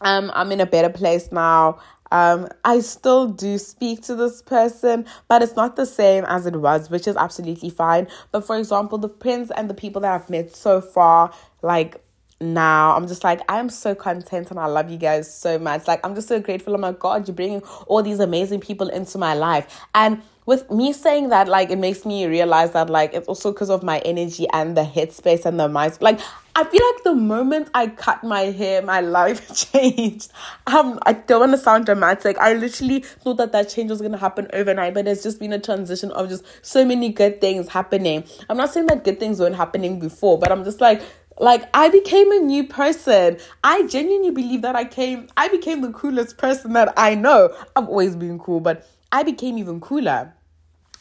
Um 0.00 0.30
i'm 0.34 0.52
in 0.52 0.60
a 0.60 0.66
better 0.66 0.90
place 0.90 1.30
now 1.32 1.78
um, 2.14 2.46
I 2.64 2.78
still 2.78 3.26
do 3.26 3.58
speak 3.58 4.02
to 4.02 4.14
this 4.14 4.40
person, 4.40 5.04
but 5.26 5.42
it's 5.42 5.56
not 5.56 5.74
the 5.74 5.84
same 5.84 6.24
as 6.26 6.46
it 6.46 6.54
was, 6.54 6.88
which 6.88 7.08
is 7.08 7.16
absolutely 7.16 7.70
fine. 7.70 8.06
But 8.30 8.46
for 8.46 8.56
example, 8.56 8.98
the 8.98 9.08
friends 9.08 9.50
and 9.50 9.68
the 9.68 9.74
people 9.74 10.00
that 10.02 10.12
I've 10.14 10.30
met 10.30 10.54
so 10.54 10.80
far, 10.80 11.34
like 11.60 12.03
now 12.40 12.96
I'm 12.96 13.06
just 13.06 13.24
like 13.24 13.40
I'm 13.48 13.68
so 13.68 13.94
content 13.94 14.50
and 14.50 14.58
I 14.58 14.66
love 14.66 14.90
you 14.90 14.98
guys 14.98 15.32
so 15.32 15.58
much. 15.58 15.86
Like 15.86 16.00
I'm 16.04 16.14
just 16.14 16.28
so 16.28 16.40
grateful. 16.40 16.74
Oh 16.74 16.78
my 16.78 16.92
god, 16.92 17.28
you're 17.28 17.34
bringing 17.34 17.60
all 17.86 18.02
these 18.02 18.20
amazing 18.20 18.60
people 18.60 18.88
into 18.88 19.18
my 19.18 19.34
life. 19.34 19.80
And 19.94 20.22
with 20.46 20.70
me 20.70 20.92
saying 20.92 21.30
that, 21.30 21.48
like 21.48 21.70
it 21.70 21.78
makes 21.78 22.04
me 22.04 22.26
realize 22.26 22.72
that 22.72 22.90
like 22.90 23.14
it's 23.14 23.28
also 23.28 23.52
because 23.52 23.70
of 23.70 23.82
my 23.82 23.98
energy 24.00 24.46
and 24.52 24.76
the 24.76 24.82
headspace 24.82 25.46
and 25.46 25.58
the 25.58 25.68
mind. 25.68 25.96
Like 26.00 26.20
I 26.56 26.64
feel 26.64 26.82
like 26.92 27.02
the 27.02 27.14
moment 27.14 27.70
I 27.74 27.88
cut 27.88 28.22
my 28.22 28.42
hair, 28.42 28.82
my 28.82 29.00
life 29.00 29.54
changed. 29.72 30.30
Um, 30.66 30.98
I 31.04 31.14
don't 31.14 31.40
want 31.40 31.52
to 31.52 31.58
sound 31.58 31.86
dramatic. 31.86 32.36
I 32.38 32.52
literally 32.52 33.00
thought 33.00 33.38
that 33.38 33.52
that 33.52 33.70
change 33.70 33.90
was 33.90 34.02
gonna 34.02 34.18
happen 34.18 34.48
overnight, 34.52 34.94
but 34.94 35.08
it's 35.08 35.22
just 35.22 35.40
been 35.40 35.52
a 35.52 35.58
transition 35.58 36.10
of 36.12 36.28
just 36.28 36.44
so 36.62 36.84
many 36.84 37.08
good 37.08 37.40
things 37.40 37.68
happening. 37.68 38.24
I'm 38.50 38.56
not 38.56 38.72
saying 38.72 38.86
that 38.86 39.04
good 39.04 39.18
things 39.18 39.40
weren't 39.40 39.56
happening 39.56 39.98
before, 39.98 40.38
but 40.38 40.52
I'm 40.52 40.64
just 40.64 40.80
like 40.80 41.02
like 41.38 41.68
I 41.74 41.88
became 41.88 42.30
a 42.32 42.38
new 42.38 42.64
person. 42.64 43.38
I 43.62 43.86
genuinely 43.86 44.30
believe 44.30 44.62
that 44.62 44.76
I 44.76 44.84
came 44.84 45.28
I 45.36 45.48
became 45.48 45.80
the 45.82 45.92
coolest 45.92 46.38
person 46.38 46.72
that 46.74 46.92
I 46.96 47.14
know. 47.14 47.54
I've 47.76 47.88
always 47.88 48.16
been 48.16 48.38
cool, 48.38 48.60
but 48.60 48.86
I 49.12 49.22
became 49.22 49.58
even 49.58 49.80
cooler 49.80 50.32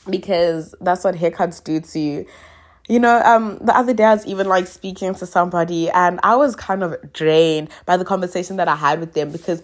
because 0.10 0.76
that's 0.82 1.04
what 1.04 1.16
haircuts 1.16 1.64
do 1.64 1.80
to 1.80 2.00
you. 2.00 2.26
you 2.90 3.00
know, 3.00 3.22
um, 3.24 3.58
the 3.60 3.76
other 3.76 3.94
day 3.94 4.04
I 4.04 4.14
was 4.14 4.26
even 4.26 4.48
like 4.48 4.68
speaking 4.68 5.16
to 5.16 5.26
somebody 5.26 5.90
and 5.92 6.20
I 6.24 6.36
was 6.36 6.56
kind 6.56 6.84
of 6.84 7.14
drained 7.14 7.70
by 7.86 7.98
the 7.98 8.06
conversation 8.06 8.58
that 8.58 8.68
I 8.68 8.76
had 8.76 9.00
with 9.00 9.14
them 9.14 9.32
because 9.32 9.64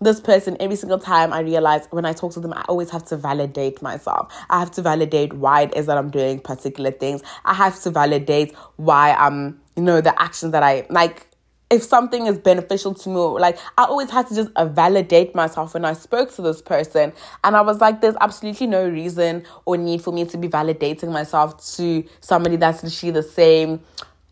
this 0.00 0.20
person 0.20 0.56
every 0.60 0.76
single 0.76 0.98
time 0.98 1.32
I 1.32 1.40
realize 1.40 1.86
when 1.90 2.04
I 2.04 2.12
talk 2.12 2.32
to 2.34 2.40
them, 2.40 2.52
I 2.52 2.62
always 2.68 2.90
have 2.90 3.04
to 3.06 3.16
validate 3.16 3.82
myself. 3.82 4.32
I 4.50 4.60
have 4.60 4.70
to 4.72 4.82
validate 4.82 5.32
why 5.32 5.62
it 5.62 5.76
is 5.76 5.86
that 5.86 5.98
I'm 5.98 6.10
doing 6.10 6.40
particular 6.40 6.90
things. 6.90 7.22
I 7.44 7.54
have 7.54 7.80
to 7.82 7.90
validate 7.90 8.54
why 8.76 9.12
I'm, 9.12 9.60
you 9.76 9.82
know, 9.82 10.00
the 10.00 10.20
actions 10.20 10.52
that 10.52 10.62
I 10.62 10.86
like. 10.90 11.26
If 11.70 11.82
something 11.82 12.26
is 12.26 12.36
beneficial 12.36 12.92
to 12.92 13.08
me, 13.08 13.16
like 13.40 13.58
I 13.78 13.84
always 13.84 14.10
had 14.10 14.26
to 14.26 14.34
just 14.34 14.50
validate 14.74 15.34
myself 15.34 15.72
when 15.72 15.86
I 15.86 15.94
spoke 15.94 16.30
to 16.34 16.42
this 16.42 16.60
person. 16.60 17.14
And 17.44 17.56
I 17.56 17.62
was 17.62 17.80
like, 17.80 18.02
there's 18.02 18.16
absolutely 18.20 18.66
no 18.66 18.86
reason 18.86 19.44
or 19.64 19.78
need 19.78 20.02
for 20.02 20.12
me 20.12 20.26
to 20.26 20.36
be 20.36 20.48
validating 20.48 21.10
myself 21.10 21.64
to 21.76 22.04
somebody 22.20 22.56
that's 22.56 22.82
literally 22.82 23.12
the 23.12 23.22
same 23.22 23.80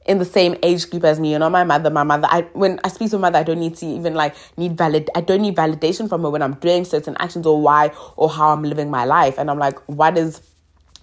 in 0.06 0.18
the 0.18 0.24
same 0.24 0.56
age 0.62 0.90
group 0.90 1.04
as 1.04 1.20
me, 1.20 1.32
you 1.32 1.38
know, 1.38 1.48
my 1.48 1.64
mother, 1.64 1.88
my 1.88 2.02
mother. 2.02 2.26
I 2.30 2.42
when 2.52 2.78
I 2.84 2.88
speak 2.88 3.10
to 3.10 3.18
my 3.18 3.28
mother, 3.28 3.38
I 3.38 3.42
don't 3.42 3.60
need 3.60 3.76
to 3.76 3.86
even 3.86 4.14
like 4.14 4.34
need 4.58 4.76
valid 4.76 5.08
I 5.14 5.22
don't 5.22 5.40
need 5.40 5.56
validation 5.56 6.10
from 6.10 6.22
her 6.22 6.30
when 6.30 6.42
I'm 6.42 6.54
doing 6.54 6.84
certain 6.84 7.16
actions 7.20 7.46
or 7.46 7.60
why 7.62 7.92
or 8.16 8.28
how 8.28 8.50
I'm 8.50 8.64
living 8.64 8.90
my 8.90 9.06
life. 9.06 9.38
And 9.38 9.50
I'm 9.50 9.58
like, 9.58 9.78
what 9.88 10.18
is 10.18 10.42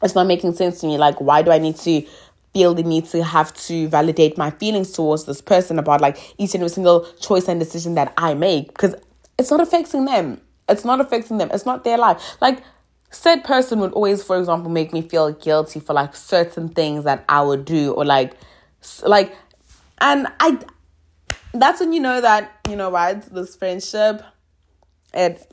it's 0.04 0.14
not 0.14 0.28
making 0.28 0.54
sense 0.54 0.80
to 0.82 0.88
me. 0.88 0.98
Like, 0.98 1.20
why 1.20 1.42
do 1.42 1.52
I 1.52 1.58
need 1.58 1.76
to 1.78 2.06
feel 2.58 2.74
the 2.74 2.82
need 2.82 3.06
to 3.06 3.24
have 3.24 3.54
to 3.54 3.88
validate 3.88 4.36
my 4.36 4.50
feelings 4.50 4.92
towards 4.92 5.26
this 5.26 5.42
person 5.42 5.78
about 5.78 6.02
like 6.02 6.18
each 6.40 6.56
and 6.56 6.64
every 6.64 6.74
single 6.74 7.06
choice 7.20 7.48
and 7.48 7.60
decision 7.60 7.94
that 7.94 8.12
I 8.18 8.34
make? 8.34 8.70
Because 8.70 8.96
it's 9.38 9.52
not 9.52 9.62
affecting 9.62 10.06
them. 10.06 10.42
It's 10.68 10.84
not 10.84 11.00
affecting 11.00 11.38
them. 11.38 11.52
It's 11.54 11.68
not 11.68 11.84
their 11.84 12.00
life. 12.00 12.38
Like 12.42 12.64
said 13.12 13.44
person 13.44 13.80
would 13.80 13.94
always, 13.94 14.24
for 14.24 14.40
example, 14.40 14.72
make 14.72 14.92
me 14.92 15.04
feel 15.04 15.34
guilty 15.34 15.80
for 15.80 15.94
like 15.94 16.16
certain 16.16 16.70
things 16.70 17.04
that 17.04 17.24
I 17.30 17.44
would 17.44 17.64
do 17.64 17.92
or 17.92 18.04
like 18.06 18.34
like, 19.04 19.36
and 20.00 20.28
I, 20.40 20.60
that's 21.54 21.80
when 21.80 21.94
you 21.94 22.00
know 22.00 22.22
that, 22.22 22.52
you 22.68 22.76
know 22.76 22.90
what, 22.90 23.22
this 23.34 23.56
friendship, 23.56 24.24
it, 25.14 25.52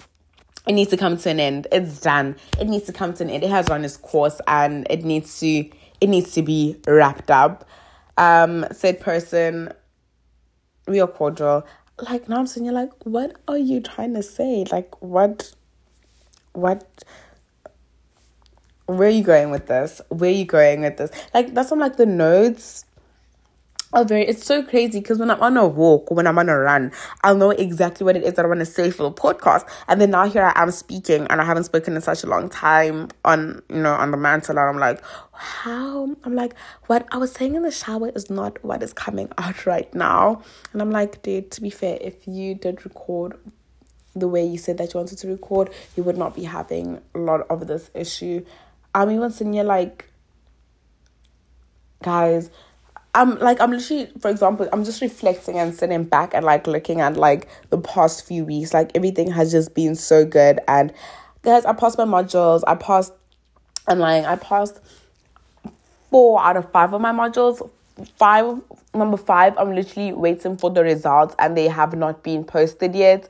it 0.67 0.73
needs 0.73 0.91
to 0.91 0.97
come 0.97 1.17
to 1.19 1.31
an 1.31 1.41
end. 1.41 1.67
It's 1.71 2.01
done. 2.01 2.37
It 2.59 2.69
needs 2.69 2.87
to 2.87 2.93
come 2.93 3.13
to 3.15 3.25
an 3.25 3.31
end. 3.31 3.45
It 3.45 3.51
has 3.51 3.69
run 3.69 3.85
its 3.85 3.97
course 3.97 4.41
and 4.47 4.87
it 4.89 5.05
needs 5.05 5.41
to, 5.41 5.69
it 6.01 6.09
needs 6.09 6.33
to 6.33 6.43
be 6.43 6.77
wrapped 6.87 7.31
up. 7.31 7.69
Um, 8.17 8.67
said 8.73 9.01
person, 9.01 9.73
real 10.87 11.07
cordial. 11.07 11.67
Like 12.11 12.29
now 12.29 12.39
I'm 12.39 12.47
saying, 12.47 12.65
you're 12.65 12.75
like, 12.75 12.91
what 13.05 13.37
are 13.49 13.59
you 13.59 13.81
trying 13.81 14.15
to 14.15 14.23
say? 14.23 14.65
Like, 14.71 15.01
what, 15.03 15.53
what, 16.53 17.05
where 18.87 19.09
are 19.09 19.11
you 19.11 19.25
going 19.25 19.51
with 19.51 19.67
this? 19.67 20.01
Where 20.09 20.31
are 20.31 20.35
you 20.35 20.45
going 20.45 20.83
with 20.83 20.97
this? 20.97 21.11
Like, 21.33 21.55
that's 21.55 21.69
some 21.69 21.79
like 21.79 21.97
the 21.97 22.07
notes 22.07 22.85
are 23.95 24.05
very 24.05 24.27
it's 24.27 24.45
so 24.45 24.63
crazy 24.63 25.01
because 25.01 25.19
when 25.19 25.31
I'm 25.31 25.41
on 25.41 25.57
a 25.57 25.67
walk 25.67 26.11
or 26.11 26.17
when 26.17 26.27
I'm 26.27 26.39
on 26.39 26.49
a 26.49 26.59
run, 26.59 26.93
I'll 27.23 27.37
know 27.37 27.51
exactly 27.51 28.05
what 28.05 28.17
it 28.17 28.25
is 28.25 28.35
that 28.35 28.45
I 28.45 28.49
want 28.49 28.61
to 28.61 28.67
say 28.67 28.91
for 28.91 29.05
the 29.05 29.13
podcast. 29.13 29.69
And 29.89 30.01
then 30.01 30.11
now 30.11 30.29
here 30.29 30.45
I 30.45 30.61
am 30.61 30.71
speaking 30.71 31.27
and 31.29 31.41
I 31.41 31.45
haven't 31.45 31.65
spoken 31.65 31.95
in 31.95 32.03
such 32.03 32.25
a 32.25 32.27
long 32.27 32.49
time 32.49 33.09
on 33.25 33.63
you 33.69 33.81
know 33.81 33.95
on 33.95 34.11
the 34.11 34.17
mantle 34.17 34.59
and 34.59 34.69
I'm 34.69 34.79
like, 34.79 35.03
how 35.33 36.15
I'm 36.25 36.35
like, 36.35 36.55
what 36.87 37.07
I 37.13 37.19
was 37.19 37.33
saying 37.33 37.55
in 37.55 37.63
the 37.63 37.71
shower 37.71 38.11
is 38.11 38.29
not 38.29 38.63
what 38.65 38.83
is 38.83 38.93
coming 38.93 39.31
out 39.39 39.67
right 39.67 39.93
now. 39.95 40.43
And 40.73 40.83
I'm 40.83 40.91
like, 40.91 41.23
dude, 41.23 41.51
to 41.53 41.61
be 41.61 41.71
fair, 41.71 41.99
if 42.01 42.27
you 42.27 42.55
did 42.55 42.85
record 42.85 43.39
the 44.17 44.29
way 44.29 44.45
you 44.45 44.59
said 44.59 44.79
that 44.79 44.95
you 44.95 44.99
wanted 44.99 45.19
to 45.19 45.29
record, 45.29 45.71
you 45.97 46.03
would 46.03 46.17
not 46.17 46.35
be 46.35 46.45
having 46.45 47.01
a 47.15 47.19
lot 47.19 47.43
of 47.51 47.67
this 47.67 47.91
issue. 47.95 48.45
I'm 48.95 49.11
even 49.11 49.31
sitting 49.31 49.55
here 49.55 49.65
like 49.65 50.11
guys 52.03 52.51
I'm 53.15 53.39
like 53.39 53.61
I'm 53.61 53.71
literally 53.71 54.09
for 54.19 54.29
example 54.29 54.69
I'm 54.73 54.85
just 54.85 55.01
reflecting 55.01 55.59
and 55.59 55.73
sitting 55.75 56.05
back 56.05 56.35
and 56.35 56.45
like 56.45 56.67
looking 56.67 57.01
at 57.01 57.17
like 57.17 57.49
the 57.71 57.79
past 57.79 58.27
few 58.27 58.45
weeks. 58.45 58.75
Like 58.75 58.91
everything 58.95 59.31
has 59.31 59.53
just 59.53 59.75
been 59.75 59.95
so 59.95 60.25
good. 60.25 60.61
And 60.67 60.93
guys 61.43 61.65
I 61.65 61.73
passed 61.73 61.97
my 61.97 62.05
modules. 62.05 62.63
I 62.67 62.75
passed 62.75 63.13
and 63.87 64.01
like 64.01 64.25
I 64.25 64.37
passed 64.37 64.81
four 66.11 66.43
out 66.43 66.57
of 66.57 66.71
five 66.73 66.93
of 66.93 67.01
my 67.01 67.13
modules. 67.13 67.69
Five 68.17 68.61
number 68.93 69.17
five 69.17 69.57
I'm 69.59 69.75
literally 69.75 70.13
waiting 70.13 70.57
for 70.57 70.71
the 70.71 70.83
results 70.83 71.37
and 71.39 71.57
they 71.57 71.69
have 71.69 71.95
not 71.95 72.25
been 72.25 72.45
posted 72.45 72.97
yet. 72.97 73.29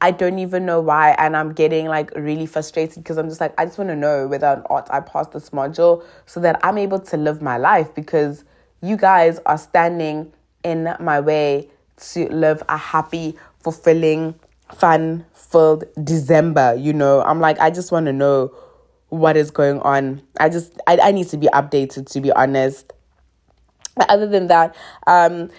I 0.00 0.12
don't 0.12 0.38
even 0.38 0.66
know 0.66 0.80
why 0.80 1.16
and 1.18 1.36
I'm 1.36 1.52
getting 1.54 1.86
like 1.86 2.12
really 2.14 2.46
frustrated 2.46 3.02
because 3.02 3.16
I'm 3.16 3.28
just 3.28 3.40
like 3.40 3.54
I 3.58 3.64
just 3.64 3.78
want 3.78 3.90
to 3.90 3.96
know 3.96 4.28
whether 4.28 4.46
or 4.46 4.64
not 4.70 4.92
I 4.92 5.00
passed 5.00 5.32
this 5.32 5.50
module 5.50 6.04
so 6.26 6.38
that 6.40 6.60
I'm 6.62 6.78
able 6.78 7.00
to 7.00 7.16
live 7.16 7.42
my 7.42 7.56
life 7.56 7.92
because 7.96 8.44
you 8.84 8.96
guys 8.96 9.40
are 9.46 9.58
standing 9.58 10.32
in 10.62 10.94
my 11.00 11.20
way 11.20 11.70
to 11.96 12.28
live 12.28 12.62
a 12.68 12.76
happy, 12.76 13.36
fulfilling, 13.58 14.34
fun 14.74 15.24
filled 15.32 15.84
December. 16.02 16.74
You 16.74 16.92
know, 16.92 17.22
I'm 17.22 17.40
like, 17.40 17.58
I 17.60 17.70
just 17.70 17.92
want 17.92 18.06
to 18.06 18.12
know 18.12 18.54
what 19.08 19.36
is 19.36 19.50
going 19.50 19.80
on. 19.80 20.22
I 20.38 20.48
just, 20.48 20.72
I, 20.86 20.98
I 20.98 21.12
need 21.12 21.28
to 21.28 21.36
be 21.36 21.46
updated, 21.48 22.10
to 22.12 22.20
be 22.20 22.32
honest. 22.32 22.92
But 23.96 24.10
other 24.10 24.26
than 24.26 24.48
that, 24.48 24.74
um, 25.06 25.50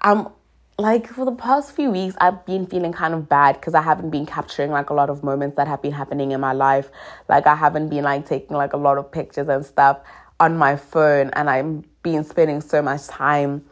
I'm 0.00 0.28
like 0.78 1.06
for 1.06 1.24
the 1.24 1.32
past 1.32 1.76
few 1.76 1.90
weeks 1.90 2.16
i've 2.18 2.44
been 2.46 2.66
feeling 2.66 2.92
kind 2.92 3.12
of 3.12 3.28
bad 3.28 3.52
because 3.60 3.74
i 3.74 3.82
haven't 3.82 4.08
been 4.08 4.24
capturing 4.24 4.70
like 4.70 4.88
a 4.88 4.94
lot 4.94 5.10
of 5.10 5.22
moments 5.22 5.54
that 5.54 5.68
have 5.68 5.82
been 5.82 5.92
happening 5.92 6.32
in 6.32 6.40
my 6.40 6.52
life 6.52 6.90
like 7.28 7.46
i 7.46 7.54
haven't 7.54 7.90
been 7.90 8.02
like 8.02 8.26
taking 8.26 8.56
like 8.56 8.72
a 8.72 8.76
lot 8.76 8.96
of 8.96 9.12
pictures 9.12 9.48
and 9.48 9.66
stuff 9.66 10.00
on 10.42 10.58
my 10.58 10.74
phone 10.74 11.30
and 11.34 11.48
i'm 11.48 11.84
been 12.02 12.24
spending 12.24 12.60
so 12.60 12.82
much 12.82 13.06
time 13.06 13.64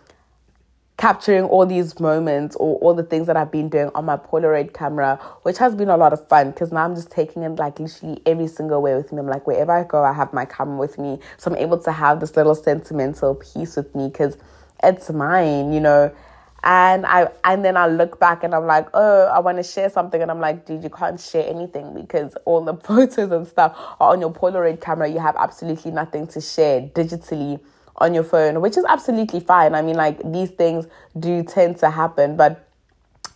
capturing 0.96 1.44
all 1.44 1.64
these 1.64 1.98
moments 1.98 2.54
or 2.56 2.76
all 2.76 2.92
the 2.92 3.02
things 3.02 3.26
that 3.26 3.34
I've 3.34 3.50
been 3.50 3.70
doing 3.70 3.90
on 3.94 4.04
my 4.04 4.18
Polaroid 4.18 4.74
camera, 4.74 5.16
which 5.44 5.56
has 5.56 5.74
been 5.74 5.88
a 5.88 5.96
lot 5.96 6.12
of 6.12 6.28
fun 6.28 6.50
because 6.50 6.72
now 6.72 6.84
I'm 6.84 6.94
just 6.94 7.10
taking 7.10 7.42
it 7.42 7.48
like 7.56 7.80
literally 7.80 8.20
every 8.26 8.46
single 8.46 8.82
way 8.82 8.94
with 8.94 9.10
me. 9.10 9.18
I'm 9.18 9.26
like, 9.26 9.46
wherever 9.46 9.72
I 9.72 9.84
go, 9.84 10.04
I 10.04 10.12
have 10.12 10.34
my 10.34 10.44
camera 10.44 10.76
with 10.76 10.98
me. 10.98 11.18
So 11.38 11.50
I'm 11.50 11.56
able 11.56 11.78
to 11.78 11.90
have 11.90 12.20
this 12.20 12.36
little 12.36 12.54
sentimental 12.54 13.34
piece 13.34 13.76
with 13.76 13.94
me 13.94 14.08
because 14.08 14.36
it's 14.82 15.08
mine, 15.08 15.72
you 15.72 15.80
know. 15.80 16.14
And 16.62 17.06
I 17.06 17.28
and 17.44 17.64
then 17.64 17.76
I 17.76 17.86
look 17.86 18.20
back 18.20 18.44
and 18.44 18.54
I'm 18.54 18.66
like, 18.66 18.88
oh, 18.92 19.26
I 19.26 19.38
want 19.38 19.58
to 19.58 19.62
share 19.62 19.88
something, 19.88 20.20
and 20.20 20.30
I'm 20.30 20.40
like, 20.40 20.66
dude, 20.66 20.82
you 20.82 20.90
can't 20.90 21.18
share 21.18 21.48
anything 21.48 21.94
because 21.94 22.34
all 22.44 22.64
the 22.64 22.74
photos 22.86 23.30
and 23.30 23.46
stuff 23.46 23.76
are 23.98 24.12
on 24.12 24.20
your 24.20 24.32
Polaroid 24.32 24.80
camera. 24.80 25.08
You 25.08 25.20
have 25.20 25.36
absolutely 25.36 25.90
nothing 25.90 26.26
to 26.28 26.40
share 26.40 26.82
digitally 26.82 27.60
on 27.96 28.14
your 28.14 28.24
phone, 28.24 28.60
which 28.60 28.76
is 28.76 28.84
absolutely 28.88 29.40
fine. 29.40 29.74
I 29.74 29.82
mean, 29.82 29.96
like 29.96 30.20
these 30.32 30.50
things 30.50 30.86
do 31.18 31.42
tend 31.42 31.78
to 31.78 31.90
happen, 31.90 32.36
but 32.36 32.66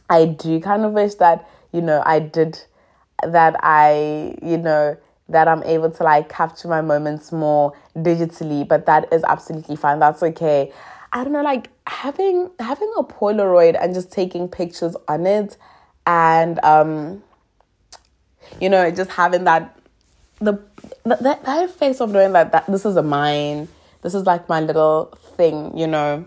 I 0.09 0.27
do 0.27 0.61
kind 0.61 0.85
of 0.85 0.93
wish 0.93 1.15
that, 1.15 1.49
you 1.73 1.81
know, 1.81 2.03
I 2.05 2.19
did 2.19 2.61
that 3.23 3.57
I, 3.61 4.37
you 4.43 4.59
know, 4.59 4.97
that 5.29 5.49
I'm 5.49 5.63
able 5.63 5.91
to 5.91 6.03
like 6.03 6.29
capture 6.29 6.69
my 6.69 6.81
moments 6.83 7.33
more 7.33 7.73
digitally, 7.97 8.67
but 8.67 8.87
that 8.87 9.13
is 9.13 9.23
absolutely 9.25 9.77
fine. 9.77 9.99
That's 9.99 10.23
okay. 10.23 10.73
I 11.15 11.25
don't 11.25 11.33
know, 11.33 11.43
like 11.43 11.71
having 11.87 12.51
having 12.59 12.93
a 12.99 13.05
Polaroid 13.05 13.81
and 13.81 13.95
just 13.95 14.13
taking 14.13 14.49
pictures 14.49 14.97
on 15.09 15.27
it 15.27 15.57
and 16.07 16.63
um 16.63 17.23
you 18.61 18.69
know, 18.69 18.91
just 18.91 19.11
having 19.11 19.45
that 19.45 19.79
the 20.41 20.61
that, 21.05 21.23
that 21.23 21.71
face 21.71 22.01
of 22.01 22.11
knowing 22.11 22.33
that, 22.33 22.53
that 22.53 22.67
this 22.67 22.85
is 22.85 22.97
a 22.97 23.03
mine 23.03 23.69
this 24.05 24.15
is 24.15 24.27
like 24.27 24.51
my 24.51 24.61
little 24.61 25.07
thing, 25.37 25.77
you 25.77 25.87
know. 25.87 26.27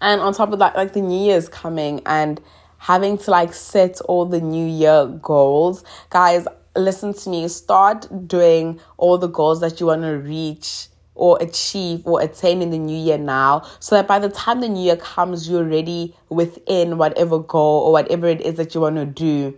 And 0.00 0.20
on 0.20 0.34
top 0.34 0.52
of 0.52 0.58
that, 0.58 0.74
like 0.74 0.92
the 0.92 1.00
new 1.00 1.26
year's 1.26 1.48
coming 1.48 2.02
and 2.04 2.40
having 2.78 3.16
to 3.18 3.30
like 3.30 3.54
set 3.54 4.00
all 4.02 4.26
the 4.26 4.40
new 4.40 4.66
year 4.66 5.06
goals. 5.06 5.84
Guys, 6.10 6.48
listen 6.74 7.14
to 7.14 7.30
me. 7.30 7.46
Start 7.46 8.08
doing 8.26 8.80
all 8.96 9.18
the 9.18 9.28
goals 9.28 9.60
that 9.60 9.78
you 9.78 9.86
want 9.86 10.02
to 10.02 10.18
reach 10.18 10.88
or 11.14 11.38
achieve 11.40 12.06
or 12.06 12.20
attain 12.20 12.62
in 12.62 12.70
the 12.70 12.78
new 12.78 12.96
year 12.96 13.18
now 13.18 13.62
so 13.80 13.94
that 13.94 14.06
by 14.06 14.18
the 14.18 14.28
time 14.28 14.60
the 14.60 14.68
new 14.68 14.82
year 14.82 14.96
comes 14.96 15.48
you're 15.48 15.64
ready 15.64 16.14
within 16.28 16.98
whatever 16.98 17.38
goal 17.38 17.82
or 17.86 17.92
whatever 17.92 18.26
it 18.26 18.40
is 18.40 18.54
that 18.54 18.74
you 18.74 18.80
want 18.80 18.96
to 18.96 19.04
do 19.04 19.56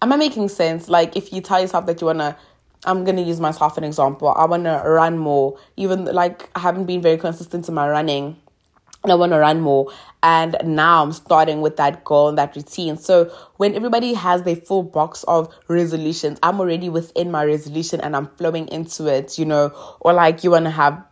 am 0.00 0.12
i 0.12 0.16
making 0.16 0.48
sense 0.48 0.88
like 0.88 1.16
if 1.16 1.32
you 1.32 1.40
tell 1.40 1.60
yourself 1.60 1.86
that 1.86 2.00
you 2.00 2.06
want 2.06 2.18
to 2.18 2.36
I'm 2.84 3.04
gonna 3.04 3.22
use 3.22 3.40
myself 3.40 3.78
an 3.78 3.84
example. 3.84 4.28
I 4.28 4.44
wanna 4.44 4.82
run 4.84 5.16
more, 5.16 5.56
even 5.76 6.04
like 6.06 6.50
I 6.56 6.58
haven't 6.58 6.86
been 6.86 7.00
very 7.00 7.16
consistent 7.16 7.68
in 7.68 7.74
my 7.74 7.88
running. 7.88 8.41
I 9.10 9.14
want 9.14 9.32
to 9.32 9.38
run 9.38 9.60
more. 9.60 9.92
And 10.22 10.56
now 10.64 11.02
I'm 11.02 11.12
starting 11.12 11.60
with 11.60 11.76
that 11.76 12.04
goal 12.04 12.28
and 12.28 12.38
that 12.38 12.54
routine. 12.54 12.96
So 12.96 13.24
when 13.56 13.74
everybody 13.74 14.14
has 14.14 14.44
their 14.44 14.56
full 14.56 14.84
box 14.84 15.24
of 15.24 15.52
resolutions, 15.66 16.38
I'm 16.42 16.60
already 16.60 16.88
within 16.88 17.30
my 17.30 17.44
resolution 17.44 18.00
and 18.00 18.14
I'm 18.14 18.28
flowing 18.36 18.68
into 18.68 19.06
it, 19.06 19.38
you 19.38 19.44
know, 19.44 19.72
or 20.00 20.12
like 20.12 20.44
you 20.44 20.52
want 20.52 20.66
to 20.66 20.70
have 20.70 21.02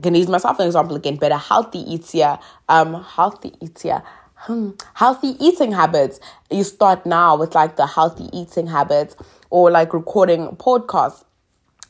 gonna 0.00 0.18
use 0.18 0.28
myself 0.28 0.58
an 0.60 0.66
example 0.66 0.96
again, 0.96 1.16
better 1.16 1.36
healthy 1.36 1.80
easier, 1.80 2.38
um, 2.68 3.02
healthy 3.02 3.52
easier, 3.60 4.02
hmm, 4.34 4.70
healthy 4.94 5.36
eating 5.44 5.72
habits. 5.72 6.20
You 6.50 6.64
start 6.64 7.04
now 7.04 7.36
with 7.36 7.54
like 7.54 7.76
the 7.76 7.86
healthy 7.86 8.30
eating 8.32 8.66
habits 8.66 9.16
or 9.50 9.70
like 9.70 9.92
recording 9.92 10.48
podcasts 10.56 11.24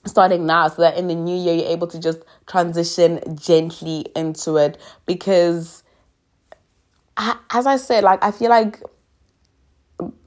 starting 0.06 0.46
now 0.46 0.68
so 0.68 0.82
that 0.82 0.96
in 0.96 1.08
the 1.08 1.14
new 1.14 1.36
year 1.36 1.54
you're 1.54 1.68
able 1.70 1.86
to 1.86 1.98
just 1.98 2.20
transition 2.46 3.20
gently 3.36 4.06
into 4.16 4.56
it. 4.56 4.78
Because 5.06 5.82
as 7.16 7.66
I 7.66 7.76
said 7.76 8.04
like 8.04 8.22
I 8.24 8.30
feel 8.30 8.50
like 8.50 8.80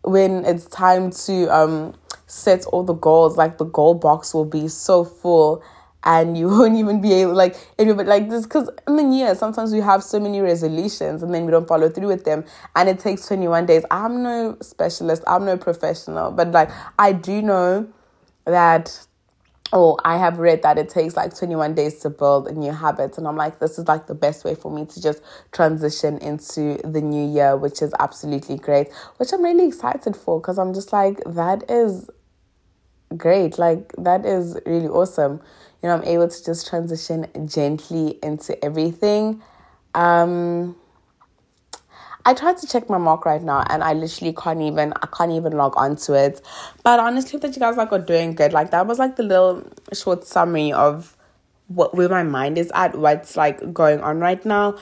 when 0.04 0.46
it's 0.46 0.66
time 0.66 1.10
to 1.12 1.48
um 1.48 1.96
set 2.28 2.66
all 2.68 2.84
the 2.84 2.94
goals 2.94 3.38
like 3.38 3.58
the 3.58 3.66
goal 3.66 3.96
box 3.96 4.34
will 4.34 4.46
be 4.46 4.68
so 4.68 5.04
full 5.04 5.64
and 6.04 6.38
you 6.38 6.48
won't 6.50 6.76
even 6.76 7.02
be 7.02 7.14
able 7.14 7.34
like 7.34 7.56
anybody 7.80 8.08
like 8.08 8.30
this 8.30 8.44
because 8.44 8.70
in 8.88 8.96
the 8.96 9.04
year 9.16 9.36
sometimes 9.36 9.72
we 9.72 9.80
have 9.80 10.04
so 10.04 10.20
many 10.20 10.42
resolutions 10.42 11.24
and 11.24 11.34
then 11.34 11.46
we 11.46 11.52
don't 11.52 11.68
follow 11.68 11.90
through 11.90 12.08
with 12.08 12.26
them 12.26 12.44
and 12.76 12.90
it 12.90 13.00
takes 13.00 13.28
21 13.28 13.66
days. 13.66 13.84
I'm 13.90 14.24
no 14.24 14.58
specialist. 14.62 15.24
I'm 15.28 15.46
no 15.46 15.58
professional. 15.58 16.32
But 16.32 16.52
like 16.52 16.70
i 17.00 17.12
do 17.12 17.42
know 17.42 17.88
that 18.46 19.06
oh, 19.74 19.98
I 20.06 20.18
have 20.18 20.38
read 20.38 20.62
that 20.62 20.78
it 20.78 20.88
takes 20.88 21.16
like 21.18 21.36
21 21.36 21.74
days 21.74 22.00
to 22.02 22.10
build 22.12 22.48
a 22.48 22.54
new 22.54 22.72
habit. 22.72 23.18
And 23.18 23.28
I'm 23.28 23.36
like, 23.36 23.60
this 23.60 23.80
is 23.80 23.88
like 23.88 24.06
the 24.06 24.14
best 24.14 24.46
way 24.46 24.54
for 24.54 24.72
me 24.72 24.86
to 24.86 25.02
just 25.02 25.24
transition 25.52 26.20
into 26.20 26.78
the 26.84 27.02
new 27.02 27.28
year, 27.28 27.58
which 27.58 27.82
is 27.82 27.92
absolutely 28.00 28.58
great, 28.58 28.94
which 29.18 29.34
I'm 29.34 29.44
really 29.44 29.68
excited 29.68 30.16
for 30.16 30.40
because 30.40 30.60
I'm 30.60 30.76
just 30.76 30.94
like, 30.94 31.22
that 31.26 31.70
is 31.72 32.08
great. 33.18 33.58
Like, 33.58 33.92
that 33.98 34.28
is 34.28 34.60
really 34.68 34.88
awesome. 34.88 35.42
You 35.82 35.90
know, 35.90 35.96
I'm 35.96 36.04
able 36.04 36.28
to 36.28 36.46
just 36.46 36.68
transition 36.68 37.28
gently 37.48 38.20
into 38.22 38.64
everything. 38.64 39.42
Um, 39.96 40.76
I 42.26 42.34
tried 42.34 42.58
to 42.58 42.68
check 42.68 42.90
my 42.90 42.98
mark 42.98 43.26
right 43.26 43.42
now 43.42 43.66
and 43.70 43.84
I 43.84 43.94
literally 43.94 44.34
can't 44.34 44.62
even 44.62 44.94
I 45.02 45.08
can't 45.08 45.32
even 45.32 45.54
log 45.54 45.74
onto 45.76 46.14
it. 46.14 46.42
But 46.84 47.00
honestly 47.00 47.40
that 47.40 47.54
you 47.54 47.60
guys 47.60 47.76
like 47.76 47.92
are 47.92 48.00
doing 48.00 48.34
good. 48.34 48.54
Like 48.54 48.72
that 48.72 48.88
was 48.88 49.00
like 49.00 49.18
the 49.18 49.24
little 49.24 49.64
short 49.94 50.26
summary 50.26 50.72
of 50.72 51.18
what 51.68 51.96
where 51.96 52.10
my 52.10 52.24
mind 52.24 52.58
is 52.58 52.72
at, 52.74 52.98
what's 52.98 53.36
like 53.36 53.74
going 53.74 54.00
on 54.02 54.20
right 54.20 54.44
now. 54.46 54.78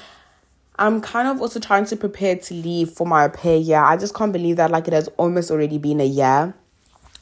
I'm 0.77 1.01
kind 1.01 1.27
of 1.27 1.41
also 1.41 1.59
trying 1.59 1.85
to 1.85 1.95
prepare 1.95 2.35
to 2.35 2.53
leave 2.53 2.91
for 2.91 3.05
my 3.05 3.27
pair 3.27 3.57
year. 3.57 3.79
I 3.79 3.97
just 3.97 4.15
can't 4.15 4.33
believe 4.33 4.55
that 4.57 4.71
like 4.71 4.87
it 4.87 4.93
has 4.93 5.07
almost 5.17 5.51
already 5.51 5.77
been 5.77 5.99
a 5.99 6.05
year 6.05 6.53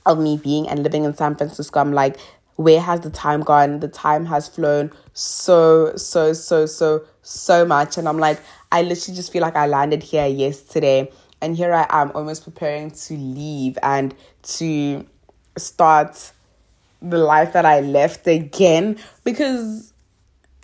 of 0.06 0.20
me 0.20 0.38
being 0.38 0.68
and 0.68 0.84
living 0.84 1.04
in 1.04 1.16
San 1.16 1.36
Francisco. 1.36 1.80
I'm 1.80 1.94
like, 1.94 2.18
where 2.56 2.82
has 2.82 3.02
the 3.02 3.10
time 3.10 3.42
gone? 3.42 3.80
The 3.80 3.88
time 3.88 4.26
has 4.26 4.50
flown 4.50 4.92
so, 5.14 5.96
so, 5.96 6.34
so, 6.34 6.66
so, 6.66 7.06
so 7.22 7.66
much. 7.66 7.98
And 7.98 8.08
I'm 8.08 8.18
like, 8.18 8.42
I 8.72 8.84
literally 8.84 9.16
just 9.16 9.32
feel 9.32 9.42
like 9.42 9.56
I 9.56 9.68
landed 9.68 10.04
here 10.04 10.28
yesterday 10.28 11.12
and 11.42 11.56
here 11.56 11.74
I 11.74 11.86
am 11.90 12.12
almost 12.14 12.44
preparing 12.44 12.92
to 12.92 13.14
leave 13.16 13.78
and 13.82 14.14
to 14.44 15.06
start 15.58 16.32
the 17.02 17.18
life 17.18 17.54
that 17.54 17.66
I 17.66 17.80
left 17.82 18.28
again 18.28 18.98
because 19.24 19.94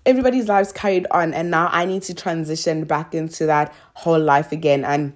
everybody's 0.05 0.47
lives 0.47 0.71
carried 0.71 1.07
on 1.11 1.33
and 1.33 1.49
now 1.49 1.69
I 1.71 1.85
need 1.85 2.03
to 2.03 2.13
transition 2.13 2.83
back 2.83 3.15
into 3.15 3.45
that 3.47 3.73
whole 3.93 4.19
life 4.19 4.51
again 4.51 4.83
and 4.83 5.13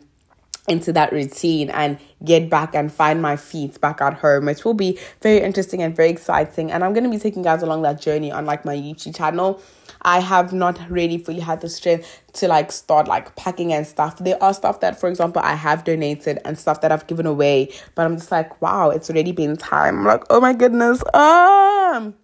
into 0.70 0.94
that 0.94 1.12
routine 1.12 1.70
and 1.72 1.98
get 2.24 2.50
back 2.50 2.76
and 2.76 2.92
find 2.92 3.22
my 3.22 3.36
feet 3.36 3.80
back 3.82 4.02
at 4.02 4.14
home 4.14 4.46
which 4.46 4.64
will 4.64 4.74
be 4.74 5.00
very 5.22 5.42
interesting 5.42 5.82
and 5.82 5.96
very 5.96 6.10
exciting 6.10 6.72
and 6.72 6.84
i'm 6.84 6.94
going 6.94 7.04
to 7.04 7.10
be 7.10 7.20
taking 7.20 7.42
guys 7.42 7.62
along 7.62 7.82
that 7.82 8.00
journey 8.00 8.32
on 8.32 8.46
like 8.46 8.64
my 8.64 8.76
youtube 8.76 9.16
channel 9.16 9.62
I 10.02 10.20
have 10.20 10.54
not 10.54 10.80
really 10.90 11.18
fully 11.18 11.40
had 11.40 11.62
the 11.62 11.70
strength 11.70 12.22
to 12.34 12.48
like 12.48 12.72
start 12.72 13.08
like 13.08 13.36
packing 13.36 13.74
and 13.74 13.86
stuff. 13.86 14.18
There 14.18 14.42
are 14.42 14.54
stuff 14.54 14.80
that, 14.80 15.00
for 15.00 15.10
example, 15.10 15.42
I 15.44 15.56
have 15.56 15.84
donated 15.84 16.40
and 16.46 16.58
stuff 16.58 16.82
that 16.82 16.92
I've 16.92 17.08
given 17.08 17.26
away, 17.26 17.74
but 17.96 18.06
I'm 18.06 18.16
just 18.18 18.32
like, 18.32 18.62
wow, 18.62 18.90
it's 18.90 19.10
already 19.10 19.32
been 19.32 19.58
time. 19.58 20.00
I'm 20.00 20.06
like, 20.06 20.24
oh 20.30 20.40
my 20.40 20.54
goodness, 20.54 21.04
um, 21.14 22.16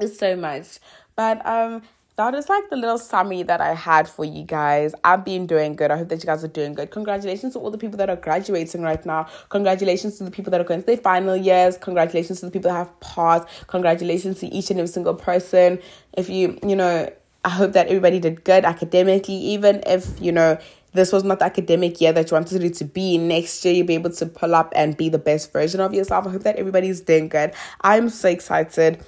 it's 0.00 0.18
so 0.18 0.36
much. 0.36 0.78
But 1.14 1.44
um, 1.46 1.82
that 2.18 2.34
is 2.34 2.48
like 2.48 2.68
the 2.68 2.74
little 2.74 2.98
summary 2.98 3.44
that 3.44 3.60
I 3.60 3.74
had 3.74 4.08
for 4.08 4.24
you 4.24 4.42
guys. 4.42 4.92
I've 5.04 5.24
been 5.24 5.46
doing 5.46 5.76
good. 5.76 5.92
I 5.92 5.96
hope 5.96 6.08
that 6.08 6.18
you 6.18 6.26
guys 6.26 6.42
are 6.42 6.48
doing 6.48 6.74
good. 6.74 6.90
Congratulations 6.90 7.52
to 7.52 7.60
all 7.60 7.70
the 7.70 7.78
people 7.78 7.96
that 7.98 8.10
are 8.10 8.16
graduating 8.16 8.82
right 8.82 9.06
now. 9.06 9.28
Congratulations 9.50 10.18
to 10.18 10.24
the 10.24 10.30
people 10.32 10.50
that 10.50 10.60
are 10.60 10.64
going 10.64 10.80
to 10.80 10.86
their 10.86 10.96
final 10.96 11.36
years. 11.36 11.78
Congratulations 11.78 12.40
to 12.40 12.46
the 12.46 12.50
people 12.50 12.72
that 12.72 12.76
have 12.76 13.00
passed. 13.00 13.46
Congratulations 13.68 14.40
to 14.40 14.48
each 14.48 14.68
and 14.70 14.80
every 14.80 14.88
single 14.88 15.14
person. 15.14 15.78
If 16.14 16.28
you, 16.28 16.58
you 16.66 16.74
know, 16.74 17.08
I 17.44 17.48
hope 17.50 17.72
that 17.74 17.86
everybody 17.86 18.18
did 18.18 18.42
good 18.42 18.64
academically, 18.64 19.36
even 19.36 19.84
if, 19.86 20.20
you 20.20 20.32
know, 20.32 20.58
this 20.94 21.12
was 21.12 21.22
not 21.22 21.38
the 21.38 21.44
academic 21.44 22.00
year 22.00 22.12
that 22.12 22.32
you 22.32 22.34
wanted 22.34 22.64
it 22.64 22.74
to 22.74 22.84
be. 22.84 23.16
Next 23.16 23.64
year, 23.64 23.74
you'll 23.74 23.86
be 23.86 23.94
able 23.94 24.10
to 24.10 24.26
pull 24.26 24.56
up 24.56 24.72
and 24.74 24.96
be 24.96 25.08
the 25.08 25.20
best 25.20 25.52
version 25.52 25.80
of 25.80 25.94
yourself. 25.94 26.26
I 26.26 26.30
hope 26.30 26.42
that 26.42 26.56
everybody's 26.56 27.00
doing 27.00 27.28
good. 27.28 27.54
I'm 27.82 28.08
so 28.08 28.28
excited 28.28 29.04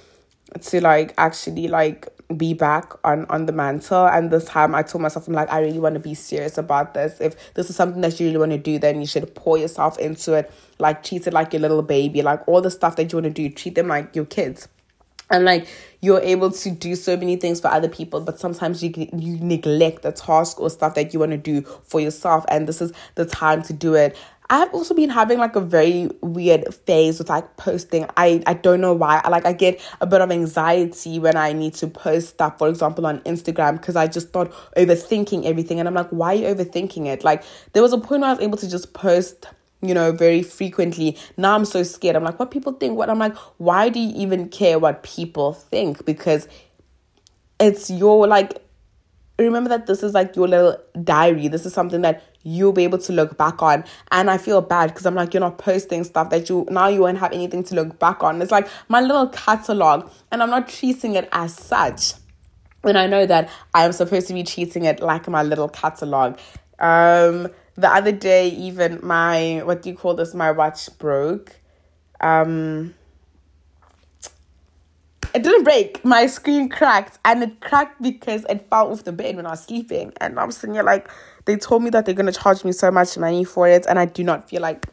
to 0.59 0.81
like 0.81 1.13
actually 1.17 1.67
like 1.67 2.07
be 2.37 2.53
back 2.53 2.93
on 3.03 3.25
on 3.25 3.45
the 3.45 3.51
mantle. 3.51 4.05
And 4.05 4.31
this 4.31 4.45
time 4.45 4.75
i 4.75 4.83
told 4.83 5.01
myself 5.01 5.27
i'm 5.27 5.33
like 5.33 5.51
i 5.51 5.59
really 5.59 5.79
want 5.79 5.95
to 5.95 5.99
be 5.99 6.13
serious 6.13 6.57
about 6.57 6.93
this. 6.93 7.19
If 7.19 7.53
this 7.53 7.69
is 7.69 7.75
something 7.75 8.01
that 8.01 8.19
you 8.19 8.27
really 8.27 8.39
want 8.39 8.51
to 8.51 8.57
do 8.57 8.79
then 8.79 8.99
you 8.99 9.07
should 9.07 9.33
pour 9.35 9.57
yourself 9.57 9.97
into 9.99 10.33
it. 10.33 10.51
Like 10.79 11.03
treat 11.03 11.27
it 11.27 11.33
like 11.33 11.53
your 11.53 11.61
little 11.61 11.81
baby. 11.81 12.21
Like 12.21 12.47
all 12.47 12.61
the 12.61 12.71
stuff 12.71 12.95
that 12.97 13.11
you 13.11 13.17
want 13.17 13.33
to 13.35 13.49
do 13.49 13.49
treat 13.49 13.75
them 13.75 13.87
like 13.87 14.15
your 14.15 14.25
kids. 14.25 14.67
And 15.29 15.45
like 15.45 15.67
you're 16.01 16.19
able 16.19 16.51
to 16.51 16.71
do 16.71 16.95
so 16.95 17.15
many 17.15 17.37
things 17.37 17.61
for 17.61 17.69
other 17.69 17.87
people 17.87 18.19
but 18.19 18.39
sometimes 18.39 18.83
you 18.83 18.91
you 19.13 19.37
neglect 19.39 20.01
the 20.01 20.11
task 20.11 20.59
or 20.59 20.69
stuff 20.69 20.95
that 20.95 21.13
you 21.13 21.19
want 21.19 21.31
to 21.31 21.37
do 21.37 21.61
for 21.83 21.99
yourself. 22.01 22.45
And 22.49 22.67
this 22.67 22.81
is 22.81 22.91
the 23.15 23.25
time 23.25 23.63
to 23.63 23.73
do 23.73 23.93
it 23.93 24.17
I've 24.51 24.73
also 24.73 24.93
been 24.93 25.09
having 25.09 25.37
like 25.37 25.55
a 25.55 25.61
very 25.61 26.09
weird 26.19 26.73
phase 26.73 27.19
with 27.19 27.29
like 27.29 27.55
posting. 27.55 28.05
I 28.17 28.43
I 28.45 28.53
don't 28.53 28.81
know 28.81 28.93
why. 28.93 29.21
I 29.23 29.29
like 29.29 29.45
I 29.45 29.53
get 29.53 29.81
a 30.01 30.05
bit 30.05 30.19
of 30.19 30.29
anxiety 30.29 31.19
when 31.19 31.37
I 31.37 31.53
need 31.53 31.73
to 31.75 31.87
post 31.87 32.29
stuff, 32.31 32.57
for 32.57 32.67
example, 32.67 33.05
on 33.05 33.21
Instagram, 33.21 33.79
because 33.79 33.95
I 33.95 34.07
just 34.07 34.27
start 34.27 34.51
overthinking 34.75 35.45
everything. 35.45 35.79
And 35.79 35.87
I'm 35.87 35.93
like, 35.93 36.09
why 36.09 36.33
are 36.33 36.35
you 36.35 36.45
overthinking 36.53 37.07
it? 37.07 37.23
Like 37.23 37.43
there 37.71 37.81
was 37.81 37.93
a 37.93 37.97
point 37.97 38.21
where 38.21 38.29
I 38.29 38.33
was 38.33 38.41
able 38.41 38.57
to 38.57 38.69
just 38.69 38.93
post 38.93 39.47
you 39.83 39.95
know, 39.95 40.11
very 40.11 40.43
frequently. 40.43 41.17
Now 41.37 41.55
I'm 41.55 41.65
so 41.65 41.81
scared. 41.81 42.15
I'm 42.15 42.23
like, 42.23 42.37
what 42.37 42.51
people 42.51 42.73
think? 42.73 42.97
What 42.97 43.09
I'm 43.09 43.17
like, 43.17 43.35
why 43.57 43.89
do 43.89 43.99
you 43.99 44.13
even 44.15 44.47
care 44.49 44.77
what 44.77 45.01
people 45.01 45.53
think? 45.53 46.05
Because 46.05 46.47
it's 47.59 47.89
your 47.89 48.27
like 48.27 48.61
remember 49.45 49.69
that 49.69 49.87
this 49.87 50.03
is 50.03 50.13
like 50.13 50.35
your 50.35 50.47
little 50.47 50.77
diary. 51.03 51.47
This 51.47 51.65
is 51.65 51.73
something 51.73 52.01
that 52.01 52.23
you'll 52.43 52.73
be 52.73 52.83
able 52.83 52.97
to 52.97 53.13
look 53.13 53.37
back 53.37 53.61
on. 53.61 53.83
And 54.11 54.29
I 54.29 54.37
feel 54.37 54.61
bad 54.61 54.89
because 54.89 55.05
I'm 55.05 55.15
like, 55.15 55.33
you're 55.33 55.41
not 55.41 55.57
posting 55.57 56.03
stuff 56.03 56.29
that 56.29 56.49
you 56.49 56.67
now 56.69 56.87
you 56.87 57.01
won't 57.01 57.19
have 57.19 57.31
anything 57.31 57.63
to 57.65 57.75
look 57.75 57.99
back 57.99 58.23
on. 58.23 58.41
It's 58.41 58.51
like 58.51 58.67
my 58.87 59.01
little 59.01 59.27
catalog, 59.27 60.09
and 60.31 60.41
I'm 60.41 60.49
not 60.49 60.67
treating 60.67 61.15
it 61.15 61.29
as 61.31 61.55
such. 61.55 62.13
When 62.81 62.97
I 62.97 63.05
know 63.05 63.27
that 63.27 63.49
I 63.75 63.85
am 63.85 63.91
supposed 63.91 64.27
to 64.27 64.33
be 64.33 64.43
treating 64.43 64.85
it 64.85 65.01
like 65.01 65.27
my 65.27 65.43
little 65.43 65.69
catalog. 65.69 66.39
Um, 66.79 67.49
the 67.75 67.89
other 67.89 68.11
day, 68.11 68.49
even 68.49 68.99
my 69.03 69.61
what 69.63 69.83
do 69.83 69.89
you 69.89 69.95
call 69.95 70.15
this? 70.15 70.33
My 70.33 70.51
watch 70.51 70.89
broke. 70.97 71.55
Um, 72.19 72.95
it 75.33 75.43
didn't 75.43 75.63
break. 75.63 76.03
My 76.03 76.27
screen 76.27 76.69
cracked, 76.69 77.19
and 77.25 77.43
it 77.43 77.59
cracked 77.61 78.01
because 78.01 78.45
it 78.49 78.67
fell 78.69 78.91
off 78.91 79.03
the 79.03 79.11
bed 79.11 79.35
when 79.35 79.45
I 79.45 79.51
was 79.51 79.63
sleeping. 79.63 80.13
And 80.19 80.39
I'm 80.39 80.51
sitting 80.51 80.75
here 80.75 80.83
like, 80.83 81.09
they 81.45 81.55
told 81.55 81.83
me 81.83 81.89
that 81.91 82.05
they're 82.05 82.15
gonna 82.15 82.31
charge 82.31 82.63
me 82.63 82.71
so 82.71 82.91
much 82.91 83.17
money 83.17 83.43
for 83.43 83.67
it, 83.67 83.85
and 83.87 83.97
I 83.97 84.05
do 84.05 84.23
not 84.23 84.49
feel 84.49 84.61
like 84.61 84.87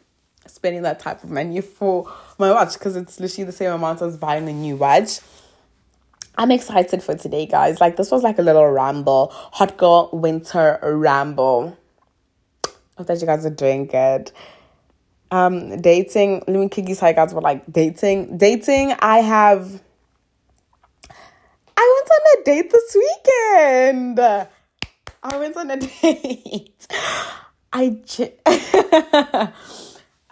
spending 0.47 0.81
that 0.81 0.99
type 0.99 1.23
of 1.23 1.29
money 1.29 1.61
for 1.61 2.11
my 2.37 2.51
watch 2.51 2.73
because 2.73 2.95
it's 2.95 3.19
literally 3.19 3.45
the 3.45 3.51
same 3.51 3.71
amount 3.71 4.01
as 4.01 4.17
buying 4.17 4.49
a 4.49 4.53
new 4.53 4.75
watch. 4.75 5.19
I'm 6.37 6.51
excited 6.51 7.03
for 7.03 7.15
today, 7.15 7.45
guys. 7.45 7.81
Like 7.81 7.97
this 7.97 8.11
was 8.11 8.23
like 8.23 8.39
a 8.39 8.41
little 8.41 8.65
ramble, 8.65 9.27
hot 9.31 9.77
girl 9.77 10.09
winter 10.13 10.79
ramble. 10.81 11.77
Hope 12.97 13.07
that 13.07 13.19
you 13.19 13.27
guys 13.27 13.45
are 13.45 13.49
doing 13.49 13.87
good. 13.87 14.31
Um, 15.31 15.79
dating. 15.81 16.43
Let 16.47 16.59
me 16.59 16.69
kick 16.69 16.87
you 16.89 16.95
guys. 16.95 17.33
But 17.33 17.43
like 17.43 17.71
dating, 17.71 18.37
dating. 18.37 18.93
I 18.99 19.19
have 19.19 19.81
on 22.09 22.41
a 22.41 22.43
date 22.45 22.71
this 22.71 22.95
weekend. 22.95 24.19
I 24.19 25.37
went 25.37 25.57
on 25.57 25.71
a 25.71 25.77
date. 26.01 26.87
I 27.73 27.89
j- 28.05 28.35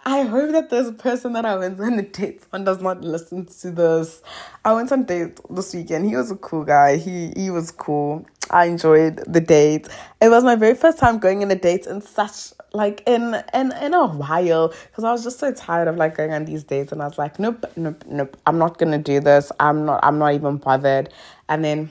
I 0.04 0.22
hope 0.22 0.52
that 0.52 0.70
this 0.70 0.90
person 1.00 1.34
that 1.34 1.44
I 1.44 1.56
went 1.56 1.78
on 1.80 1.98
a 1.98 2.02
date 2.02 2.42
on 2.52 2.64
does 2.64 2.80
not 2.80 3.02
listen 3.02 3.46
to 3.46 3.70
this. 3.70 4.22
I 4.64 4.72
went 4.72 4.90
on 4.92 5.00
a 5.00 5.04
date 5.04 5.40
this 5.50 5.74
weekend. 5.74 6.06
He 6.08 6.16
was 6.16 6.30
a 6.30 6.36
cool 6.36 6.64
guy. 6.64 6.96
He 6.96 7.32
he 7.36 7.50
was 7.50 7.70
cool. 7.70 8.26
I 8.50 8.66
enjoyed 8.66 9.18
the 9.26 9.40
date. 9.40 9.88
It 10.22 10.30
was 10.30 10.44
my 10.44 10.56
very 10.56 10.74
first 10.74 10.98
time 10.98 11.18
going 11.18 11.42
on 11.44 11.50
a 11.50 11.56
date 11.56 11.86
in 11.86 12.00
such 12.00 12.52
like 12.72 13.02
in 13.06 13.34
in 13.54 13.72
in 13.82 13.94
a 13.94 14.06
while 14.06 14.68
because 14.68 15.04
I 15.04 15.12
was 15.12 15.24
just 15.24 15.38
so 15.38 15.52
tired 15.52 15.88
of 15.88 15.96
like 15.96 16.16
going 16.16 16.32
on 16.32 16.44
these 16.44 16.64
dates 16.64 16.92
and 16.92 17.02
I 17.02 17.06
was 17.06 17.18
like 17.18 17.38
nope 17.38 17.64
nope 17.76 18.04
nope 18.06 18.36
I'm 18.46 18.58
not 18.58 18.78
gonna 18.78 18.98
do 18.98 19.20
this 19.20 19.50
I'm 19.60 19.86
not 19.86 20.00
I'm 20.02 20.18
not 20.18 20.34
even 20.34 20.56
bothered 20.58 21.12
and 21.48 21.64
then 21.64 21.90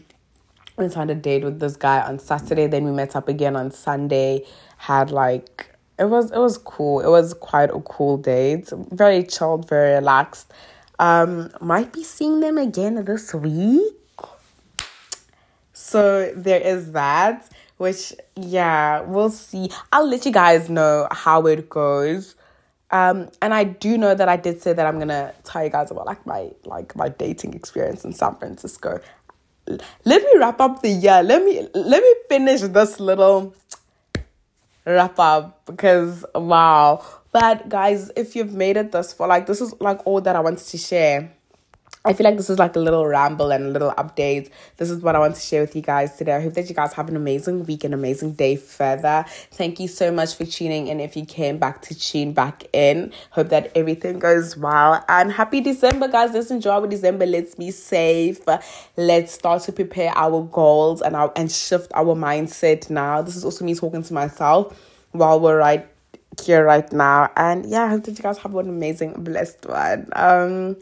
went 0.78 0.96
on 0.98 1.10
a 1.10 1.16
date 1.16 1.44
with 1.44 1.60
this 1.60 1.76
guy 1.76 2.02
on 2.02 2.20
Saturday 2.20 2.68
then 2.68 2.84
we 2.86 2.92
met 2.92 3.16
up 3.16 3.28
again 3.28 3.56
on 3.56 3.72
Sunday 3.72 4.46
had 4.78 5.12
like 5.12 5.70
it 5.98 6.06
was 6.06 6.32
it 6.32 6.38
was 6.38 6.58
cool 6.60 7.00
it 7.00 7.10
was 7.10 7.34
quite 7.34 7.70
a 7.72 7.80
cool 7.82 8.18
date 8.18 8.70
very 8.92 9.24
chilled 9.24 9.68
very 9.68 9.96
relaxed 9.96 10.54
Um, 11.00 11.52
might 11.62 11.94
be 11.94 12.04
seeing 12.04 12.40
them 12.40 12.58
again 12.58 13.06
this 13.06 13.32
week. 13.32 13.94
So 15.74 16.32
there 16.36 16.60
is 16.60 16.92
that, 16.94 17.48
which 17.78 18.14
yeah, 18.36 19.02
we'll 19.02 19.30
see. 19.30 19.70
I'll 19.92 20.10
let 20.10 20.26
you 20.26 20.32
guys 20.32 20.70
know 20.70 21.08
how 21.12 21.46
it 21.46 21.70
goes. 21.70 22.36
Um, 22.90 23.30
and 23.44 23.54
I 23.54 23.64
do 23.66 23.98
know 23.98 24.16
that 24.16 24.28
I 24.28 24.38
did 24.38 24.62
say 24.62 24.74
that 24.74 24.88
I'm 24.88 24.98
gonna 24.98 25.34
tell 25.44 25.64
you 25.64 25.70
guys 25.70 25.92
about 25.92 26.08
like 26.08 26.26
my 26.26 26.50
like 26.66 26.96
my 26.96 27.10
dating 27.10 27.54
experience 27.54 28.04
in 28.04 28.12
San 28.14 28.36
Francisco. 28.36 29.00
Let 30.06 30.24
me 30.24 30.40
wrap 30.40 30.62
up 30.62 30.82
the 30.82 30.90
year. 30.90 31.22
Let 31.24 31.44
me 31.44 31.68
let 31.74 32.02
me 32.02 32.16
finish 32.30 32.62
this 32.62 33.00
little 33.00 33.54
wrap 34.86 35.20
up 35.20 35.66
because 35.66 36.26
wow. 36.34 37.04
But 37.32 37.70
guys, 37.70 38.12
if 38.16 38.36
you've 38.36 38.54
made 38.54 38.78
it 38.78 38.92
this 38.92 39.14
far, 39.14 39.28
like 39.28 39.46
this 39.46 39.62
is 39.62 39.74
like 39.80 40.06
all 40.06 40.22
that 40.22 40.36
I 40.36 40.40
wanted 40.40 40.66
to 40.66 40.78
share. 40.78 41.37
I 42.08 42.14
feel 42.14 42.24
like 42.24 42.38
this 42.38 42.50
is 42.50 42.58
like 42.58 42.78
a 42.78 42.80
little 42.80 43.06
ramble 43.06 43.52
and 43.52 43.66
a 43.66 43.70
little 43.70 43.92
update. 43.92 44.50
This 44.78 44.90
is 44.90 45.02
what 45.02 45.18
I 45.18 45.20
want 45.20 45.36
to 45.36 45.42
share 45.42 45.60
with 45.60 45.76
you 45.76 45.82
guys 45.82 46.16
today. 46.16 46.36
I 46.36 46.42
hope 46.42 46.54
that 46.54 46.70
you 46.70 46.74
guys 46.74 46.94
have 46.94 47.10
an 47.10 47.18
amazing 47.18 47.66
week, 47.66 47.84
an 47.84 47.94
amazing 47.94 48.32
day 48.32 48.56
further. 48.56 49.26
Thank 49.52 49.82
you 49.82 49.90
so 49.90 50.10
much 50.10 50.36
for 50.36 50.46
tuning 50.46 50.88
in. 50.88 51.02
If 51.02 51.18
you 51.18 51.26
came 51.26 51.58
back 51.58 51.82
to 51.82 51.94
tune 51.94 52.32
back 52.32 52.64
in, 52.72 53.12
hope 53.32 53.50
that 53.50 53.74
everything 53.76 54.20
goes 54.20 54.56
well. 54.56 55.04
And 55.10 55.34
happy 55.34 55.60
December, 55.60 56.08
guys. 56.08 56.32
Let's 56.32 56.50
enjoy 56.50 56.70
our 56.70 56.88
December. 56.88 57.26
Let's 57.26 57.56
be 57.56 57.72
safe. 57.72 58.40
Let's 58.96 59.34
start 59.34 59.64
to 59.64 59.74
prepare 59.74 60.14
our 60.16 60.44
goals 60.44 61.02
and 61.02 61.14
our 61.14 61.34
and 61.36 61.52
shift 61.52 61.92
our 61.94 62.16
mindset 62.16 62.90
now. 62.90 63.22
This 63.22 63.36
is 63.36 63.44
also 63.44 63.66
me 63.66 63.76
talking 63.76 64.04
to 64.04 64.14
myself 64.14 64.80
while 65.12 65.42
we're 65.42 65.58
right 65.58 65.86
here 66.42 66.64
right 66.64 66.90
now. 66.94 67.32
And 67.36 67.66
yeah, 67.66 67.84
I 67.84 67.90
hope 67.90 68.06
that 68.06 68.18
you 68.18 68.24
guys 68.24 68.38
have 68.38 68.56
an 68.56 68.70
amazing, 68.70 69.26
blessed 69.26 69.66
one. 69.66 70.08
Um 70.14 70.78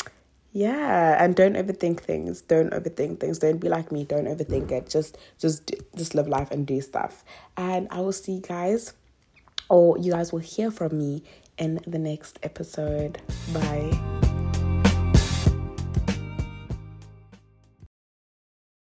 yeah 0.55 1.21
and 1.21 1.35
don't 1.35 1.53
overthink 1.53 1.99
things. 1.99 2.41
Don't 2.41 2.71
overthink 2.71 3.19
things. 3.19 3.39
Don't 3.39 3.59
be 3.59 3.67
like 3.67 3.91
me. 3.91 4.05
Don't 4.05 4.25
overthink 4.25 4.71
it. 4.71 4.89
Just 4.89 5.17
just 5.37 5.71
just 5.95 6.15
live 6.15 6.29
life 6.29 6.49
and 6.49 6.65
do 6.65 6.79
stuff. 6.79 7.25
And 7.57 7.87
i 7.91 7.99
will 7.99 8.13
see 8.13 8.35
you 8.35 8.41
guys 8.41 8.93
or 9.69 9.97
you 9.97 10.13
guys 10.13 10.31
will 10.31 10.39
hear 10.39 10.71
from 10.71 10.97
me 10.97 11.23
in 11.57 11.81
the 11.85 11.99
next 11.99 12.39
episode. 12.41 13.21
Bye 13.53 14.24